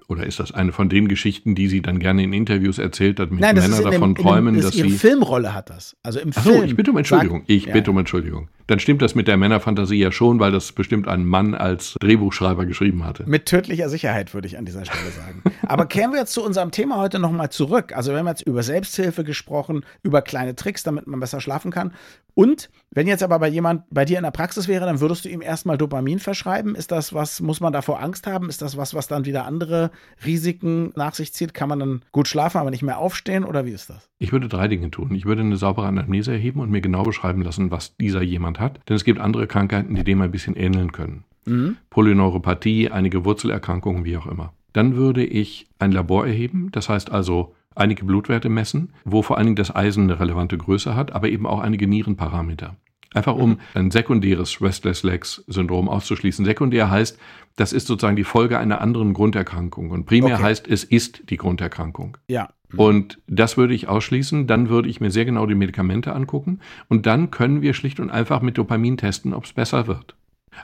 Oder 0.07 0.25
ist 0.25 0.39
das 0.39 0.51
eine 0.51 0.71
von 0.71 0.89
den 0.89 1.07
Geschichten, 1.07 1.55
die 1.55 1.67
sie 1.67 1.81
dann 1.81 1.99
gerne 1.99 2.23
in 2.23 2.33
Interviews 2.33 2.77
erzählt 2.77 3.19
hat, 3.19 3.31
mit 3.31 3.39
Nein, 3.39 3.55
Männern 3.55 3.83
davon 3.83 4.15
dem, 4.15 4.23
träumen, 4.23 4.53
dem, 4.55 4.61
das 4.61 4.71
dass 4.71 4.75
ihre 4.75 4.89
sie. 4.89 4.97
Filmrolle 4.97 5.53
hat 5.53 5.69
das. 5.69 5.95
Also 6.03 6.19
im 6.19 6.31
Ach 6.35 6.43
so, 6.43 6.51
Film. 6.51 6.65
ich 6.65 6.75
bitte 6.75 6.91
um 6.91 6.97
Entschuldigung. 6.97 7.39
Sagt, 7.39 7.49
ich 7.49 7.65
bitte 7.65 7.87
ja. 7.87 7.91
um 7.91 7.97
Entschuldigung. 7.97 8.49
Dann 8.67 8.79
stimmt 8.79 9.01
das 9.01 9.15
mit 9.15 9.27
der 9.27 9.37
Männerfantasie 9.37 9.97
ja 9.97 10.11
schon, 10.11 10.39
weil 10.39 10.51
das 10.51 10.71
bestimmt 10.71 11.07
ein 11.07 11.25
Mann 11.25 11.53
als 11.55 11.95
Drehbuchschreiber 11.99 12.65
geschrieben 12.65 13.05
hatte. 13.05 13.23
Mit 13.27 13.45
tödlicher 13.45 13.89
Sicherheit, 13.89 14.33
würde 14.33 14.47
ich 14.47 14.57
an 14.57 14.65
dieser 14.65 14.85
Stelle 14.85 15.11
sagen. 15.11 15.43
Aber 15.63 15.85
kehren 15.85 16.11
wir 16.11 16.19
jetzt 16.19 16.33
zu 16.33 16.43
unserem 16.43 16.71
Thema 16.71 16.97
heute 16.97 17.19
nochmal 17.19 17.49
zurück. 17.49 17.95
Also 17.95 18.11
wir 18.11 18.19
haben 18.19 18.27
jetzt 18.27 18.41
über 18.41 18.63
Selbsthilfe 18.63 19.23
gesprochen, 19.23 19.85
über 20.01 20.21
kleine 20.21 20.55
Tricks, 20.55 20.83
damit 20.83 21.07
man 21.07 21.19
besser 21.19 21.41
schlafen 21.41 21.71
kann. 21.71 21.93
Und 22.35 22.69
wenn 22.91 23.07
jetzt 23.07 23.21
aber 23.21 23.37
bei 23.39 23.47
jemand 23.47 23.83
bei 23.91 24.05
dir 24.05 24.17
in 24.17 24.23
der 24.23 24.31
Praxis 24.31 24.67
wäre, 24.67 24.85
dann 24.85 24.99
würdest 24.99 25.25
du 25.25 25.29
ihm 25.29 25.41
erstmal 25.41 25.77
Dopamin 25.77 26.19
verschreiben. 26.19 26.75
Ist 26.75 26.91
das 26.91 27.13
was, 27.13 27.41
muss 27.41 27.59
man 27.59 27.73
davor 27.73 28.01
Angst 28.01 28.25
haben? 28.25 28.49
Ist 28.49 28.61
das 28.61 28.75
was, 28.75 28.93
was 28.93 29.07
dann 29.07 29.25
wieder 29.25 29.45
andere 29.45 29.91
Risiken 30.25 30.91
nach 30.95 31.13
sich 31.13 31.33
zieht? 31.33 31.53
Kann 31.53 31.69
man 31.69 31.79
dann 31.79 32.01
gut 32.11 32.27
schlafen, 32.27 32.57
aber 32.57 32.71
nicht 32.71 32.81
mehr 32.81 32.97
aufstehen 32.97 33.43
oder 33.43 33.65
wie 33.65 33.71
ist 33.71 33.89
das? 33.89 34.09
Ich 34.17 34.31
würde 34.31 34.47
drei 34.47 34.67
Dinge 34.67 34.89
tun. 34.89 35.13
Ich 35.13 35.25
würde 35.25 35.41
eine 35.41 35.57
saubere 35.57 35.85
Anamnese 35.85 36.31
erheben 36.31 36.59
und 36.59 36.71
mir 36.71 36.81
genau 36.81 37.03
beschreiben 37.03 37.41
lassen, 37.41 37.71
was 37.71 37.95
dieser 37.97 38.21
jemand 38.21 38.52
hat. 38.59 38.79
Denn 38.87 38.95
es 38.95 39.03
gibt 39.03 39.19
andere 39.19 39.47
Krankheiten, 39.47 39.95
die 39.95 40.03
dem 40.03 40.21
ein 40.21 40.31
bisschen 40.31 40.55
ähneln 40.55 40.91
können. 40.91 41.23
Mhm. 41.45 41.77
Polyneuropathie, 41.89 42.89
einige 42.89 43.25
Wurzelerkrankungen, 43.25 44.05
wie 44.05 44.17
auch 44.17 44.27
immer. 44.27 44.53
Dann 44.73 44.95
würde 44.95 45.23
ich 45.23 45.67
ein 45.79 45.91
Labor 45.91 46.25
erheben, 46.25 46.69
das 46.71 46.89
heißt 46.89 47.11
also 47.11 47.53
einige 47.75 48.05
Blutwerte 48.05 48.49
messen, 48.49 48.93
wo 49.05 49.21
vor 49.21 49.37
allen 49.37 49.47
Dingen 49.47 49.55
das 49.55 49.75
Eisen 49.75 50.03
eine 50.03 50.19
relevante 50.19 50.57
Größe 50.57 50.95
hat, 50.95 51.13
aber 51.13 51.29
eben 51.29 51.45
auch 51.45 51.59
einige 51.59 51.87
Nierenparameter. 51.87 52.75
Einfach 53.13 53.35
um 53.35 53.59
ein 53.73 53.91
sekundäres 53.91 54.61
Restless 54.61 55.03
Legs 55.03 55.43
Syndrom 55.47 55.89
auszuschließen. 55.89 56.45
Sekundär 56.45 56.89
heißt, 56.89 57.17
das 57.55 57.73
ist 57.73 57.87
sozusagen 57.87 58.15
die 58.15 58.23
Folge 58.23 58.57
einer 58.57 58.81
anderen 58.81 59.13
Grunderkrankung. 59.13 59.91
Und 59.91 60.05
primär 60.05 60.35
okay. 60.35 60.43
heißt, 60.43 60.67
es 60.67 60.83
ist 60.83 61.29
die 61.29 61.37
Grunderkrankung. 61.37 62.17
Ja. 62.27 62.49
Und 62.75 63.19
das 63.27 63.57
würde 63.57 63.75
ich 63.75 63.87
ausschließen. 63.87 64.47
Dann 64.47 64.69
würde 64.69 64.89
ich 64.89 64.99
mir 64.99 65.11
sehr 65.11 65.25
genau 65.25 65.45
die 65.45 65.55
Medikamente 65.55 66.13
angucken. 66.13 66.59
Und 66.89 67.05
dann 67.05 67.29
können 67.29 67.61
wir 67.61 67.73
schlicht 67.73 67.99
und 67.99 68.09
einfach 68.09 68.41
mit 68.41 68.57
Dopamin 68.57 68.97
testen, 68.97 69.33
ob 69.33 69.45
es 69.45 69.53
besser 69.53 69.87
wird. 69.87 70.15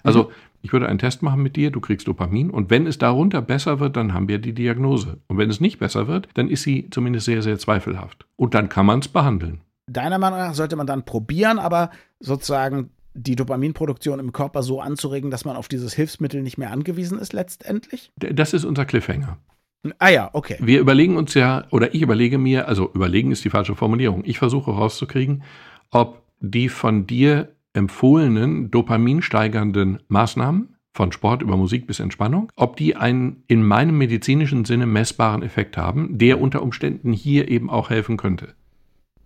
Also 0.04 0.24
mhm. 0.24 0.30
ich 0.62 0.74
würde 0.74 0.88
einen 0.88 1.00
Test 1.00 1.22
machen 1.22 1.42
mit 1.42 1.56
dir, 1.56 1.72
du 1.72 1.80
kriegst 1.80 2.08
Dopamin 2.08 2.50
und 2.50 2.70
wenn 2.70 2.88
es 2.88 2.98
darunter 2.98 3.42
besser 3.42 3.80
wird, 3.80 3.96
dann 3.96 4.14
haben 4.14 4.28
wir 4.28 4.40
die 4.40 4.54
Diagnose. 4.54 5.18
Und 5.28 5.38
wenn 5.38 5.50
es 5.50 5.60
nicht 5.60 5.80
besser 5.80 6.08
wird, 6.08 6.28
dann 6.34 6.48
ist 6.48 6.64
sie 6.64 6.90
zumindest 6.90 7.26
sehr, 7.26 7.42
sehr 7.42 7.58
zweifelhaft. 7.58 8.26
Und 8.36 8.54
dann 8.54 8.70
kann 8.70 8.86
man 8.86 9.00
es 9.00 9.08
behandeln. 9.08 9.62
Deiner 9.90 10.20
Meinung 10.20 10.40
nach 10.40 10.54
sollte 10.54 10.76
man 10.76 10.88
dann 10.88 11.06
probieren, 11.06 11.60
aber 11.60 11.92
sozusagen 12.20 12.92
die 13.14 13.36
Dopaminproduktion 13.36 14.20
im 14.20 14.32
Körper 14.32 14.64
so 14.64 14.82
anzuregen, 14.82 15.32
dass 15.32 15.46
man 15.46 15.56
auf 15.56 15.68
dieses 15.68 15.94
Hilfsmittel 15.94 16.42
nicht 16.42 16.58
mehr 16.58 16.72
angewiesen 16.72 17.18
ist 17.20 17.34
letztendlich? 17.34 18.12
Das 18.18 18.54
ist 18.54 18.66
unser 18.66 18.86
Cliffhanger. 18.86 19.38
Ah 19.98 20.10
ja, 20.10 20.30
okay. 20.34 20.58
Wir 20.60 20.80
überlegen 20.80 21.18
uns 21.18 21.34
ja, 21.34 21.66
oder 21.72 21.94
ich 21.94 22.02
überlege 22.02 22.38
mir, 22.38 22.68
also 22.68 22.92
überlegen 22.94 23.32
ist 23.32 23.46
die 23.46 23.50
falsche 23.50 23.76
Formulierung. 23.76 24.24
Ich 24.26 24.38
versuche 24.38 24.72
rauszukriegen, 24.72 25.44
ob 25.90 26.24
die 26.40 26.70
von 26.70 27.08
dir 27.08 27.56
empfohlenen 27.74 28.72
dopaminsteigernden 28.72 30.00
Maßnahmen 30.08 30.76
von 30.94 31.12
Sport 31.12 31.42
über 31.42 31.56
Musik 31.56 31.88
bis 31.88 32.00
Entspannung, 32.00 32.52
ob 32.56 32.76
die 32.76 32.96
einen 32.96 33.44
in 33.48 33.64
meinem 33.64 33.98
medizinischen 33.98 34.66
Sinne 34.66 34.86
messbaren 34.86 35.44
Effekt 35.44 35.78
haben, 35.78 36.18
der 36.18 36.42
unter 36.42 36.62
Umständen 36.62 37.14
hier 37.14 37.50
eben 37.50 37.70
auch 37.70 37.90
helfen 37.90 38.18
könnte. 38.18 38.56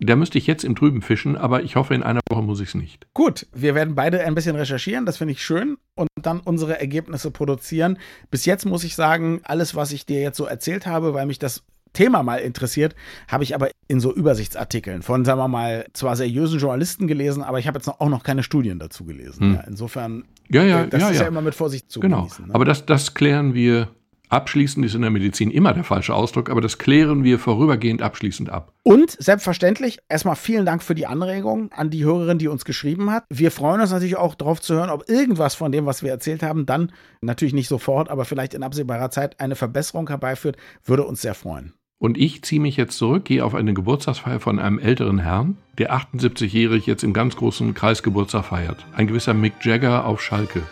Da 0.00 0.16
müsste 0.16 0.38
ich 0.38 0.46
jetzt 0.46 0.64
im 0.64 0.74
Trüben 0.74 1.02
fischen, 1.02 1.36
aber 1.36 1.62
ich 1.62 1.76
hoffe, 1.76 1.94
in 1.94 2.02
einer 2.02 2.20
Woche 2.28 2.42
muss 2.42 2.60
ich 2.60 2.68
es 2.68 2.74
nicht. 2.74 3.06
Gut, 3.14 3.46
wir 3.54 3.74
werden 3.74 3.94
beide 3.94 4.24
ein 4.24 4.34
bisschen 4.34 4.56
recherchieren, 4.56 5.06
das 5.06 5.18
finde 5.18 5.32
ich 5.32 5.42
schön, 5.42 5.76
und 5.94 6.08
dann 6.20 6.40
unsere 6.40 6.80
Ergebnisse 6.80 7.30
produzieren. 7.30 7.98
Bis 8.30 8.44
jetzt 8.44 8.66
muss 8.66 8.84
ich 8.84 8.96
sagen, 8.96 9.40
alles, 9.44 9.74
was 9.74 9.92
ich 9.92 10.04
dir 10.04 10.20
jetzt 10.20 10.36
so 10.36 10.46
erzählt 10.46 10.86
habe, 10.86 11.14
weil 11.14 11.26
mich 11.26 11.38
das 11.38 11.62
Thema 11.92 12.22
mal 12.24 12.38
interessiert, 12.38 12.96
habe 13.28 13.44
ich 13.44 13.54
aber 13.54 13.70
in 13.86 14.00
so 14.00 14.12
Übersichtsartikeln 14.12 15.02
von, 15.02 15.24
sagen 15.24 15.38
wir 15.38 15.48
mal, 15.48 15.86
zwar 15.92 16.16
seriösen 16.16 16.58
Journalisten 16.58 17.06
gelesen, 17.06 17.42
aber 17.42 17.60
ich 17.60 17.68
habe 17.68 17.78
jetzt 17.78 17.88
auch 17.88 18.08
noch 18.08 18.24
keine 18.24 18.42
Studien 18.42 18.80
dazu 18.80 19.04
gelesen. 19.04 19.40
Hm. 19.40 19.54
Ja, 19.54 19.60
insofern, 19.60 20.24
ja, 20.50 20.64
ja, 20.64 20.82
äh, 20.82 20.88
das 20.88 21.00
ja, 21.00 21.08
ist 21.10 21.16
ja. 21.16 21.22
ja 21.22 21.28
immer 21.28 21.40
mit 21.40 21.54
Vorsicht 21.54 21.90
zu 21.90 22.00
genau. 22.00 22.22
genießen. 22.22 22.48
Ne? 22.48 22.54
Aber 22.54 22.64
das, 22.64 22.84
das 22.84 23.14
klären 23.14 23.54
wir 23.54 23.88
Abschließend 24.30 24.84
ist 24.84 24.94
in 24.94 25.02
der 25.02 25.10
Medizin 25.10 25.50
immer 25.50 25.74
der 25.74 25.84
falsche 25.84 26.14
Ausdruck, 26.14 26.50
aber 26.50 26.60
das 26.60 26.78
klären 26.78 27.24
wir 27.24 27.38
vorübergehend 27.38 28.02
abschließend 28.02 28.50
ab. 28.50 28.72
Und 28.82 29.10
selbstverständlich, 29.10 29.98
erstmal 30.08 30.36
vielen 30.36 30.66
Dank 30.66 30.82
für 30.82 30.94
die 30.94 31.06
Anregung 31.06 31.70
an 31.72 31.90
die 31.90 32.04
Hörerin, 32.04 32.38
die 32.38 32.48
uns 32.48 32.64
geschrieben 32.64 33.10
hat. 33.10 33.24
Wir 33.28 33.50
freuen 33.50 33.80
uns 33.80 33.90
natürlich 33.90 34.16
auch 34.16 34.34
darauf 34.34 34.60
zu 34.60 34.74
hören, 34.74 34.90
ob 34.90 35.08
irgendwas 35.08 35.54
von 35.54 35.72
dem, 35.72 35.86
was 35.86 36.02
wir 36.02 36.10
erzählt 36.10 36.42
haben, 36.42 36.66
dann 36.66 36.92
natürlich 37.20 37.54
nicht 37.54 37.68
sofort, 37.68 38.10
aber 38.10 38.24
vielleicht 38.24 38.54
in 38.54 38.62
absehbarer 38.62 39.10
Zeit 39.10 39.40
eine 39.40 39.56
Verbesserung 39.56 40.08
herbeiführt. 40.08 40.56
Würde 40.84 41.04
uns 41.04 41.22
sehr 41.22 41.34
freuen. 41.34 41.74
Und 41.98 42.18
ich 42.18 42.42
ziehe 42.42 42.60
mich 42.60 42.76
jetzt 42.76 42.98
zurück, 42.98 43.24
gehe 43.24 43.44
auf 43.44 43.54
eine 43.54 43.72
Geburtstagsfeier 43.72 44.40
von 44.40 44.58
einem 44.58 44.78
älteren 44.78 45.18
Herrn, 45.18 45.56
der 45.78 45.94
78-jährig 45.94 46.86
jetzt 46.86 47.04
im 47.04 47.12
ganz 47.12 47.36
großen 47.36 47.72
Kreis 47.72 48.02
Geburtstag 48.02 48.46
feiert. 48.46 48.84
Ein 48.94 49.06
gewisser 49.06 49.32
Mick 49.32 49.64
Jagger 49.64 50.04
auf 50.04 50.20
Schalke. 50.20 50.62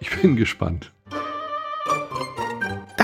Ich 0.00 0.10
bin 0.16 0.36
gespannt. 0.36 0.92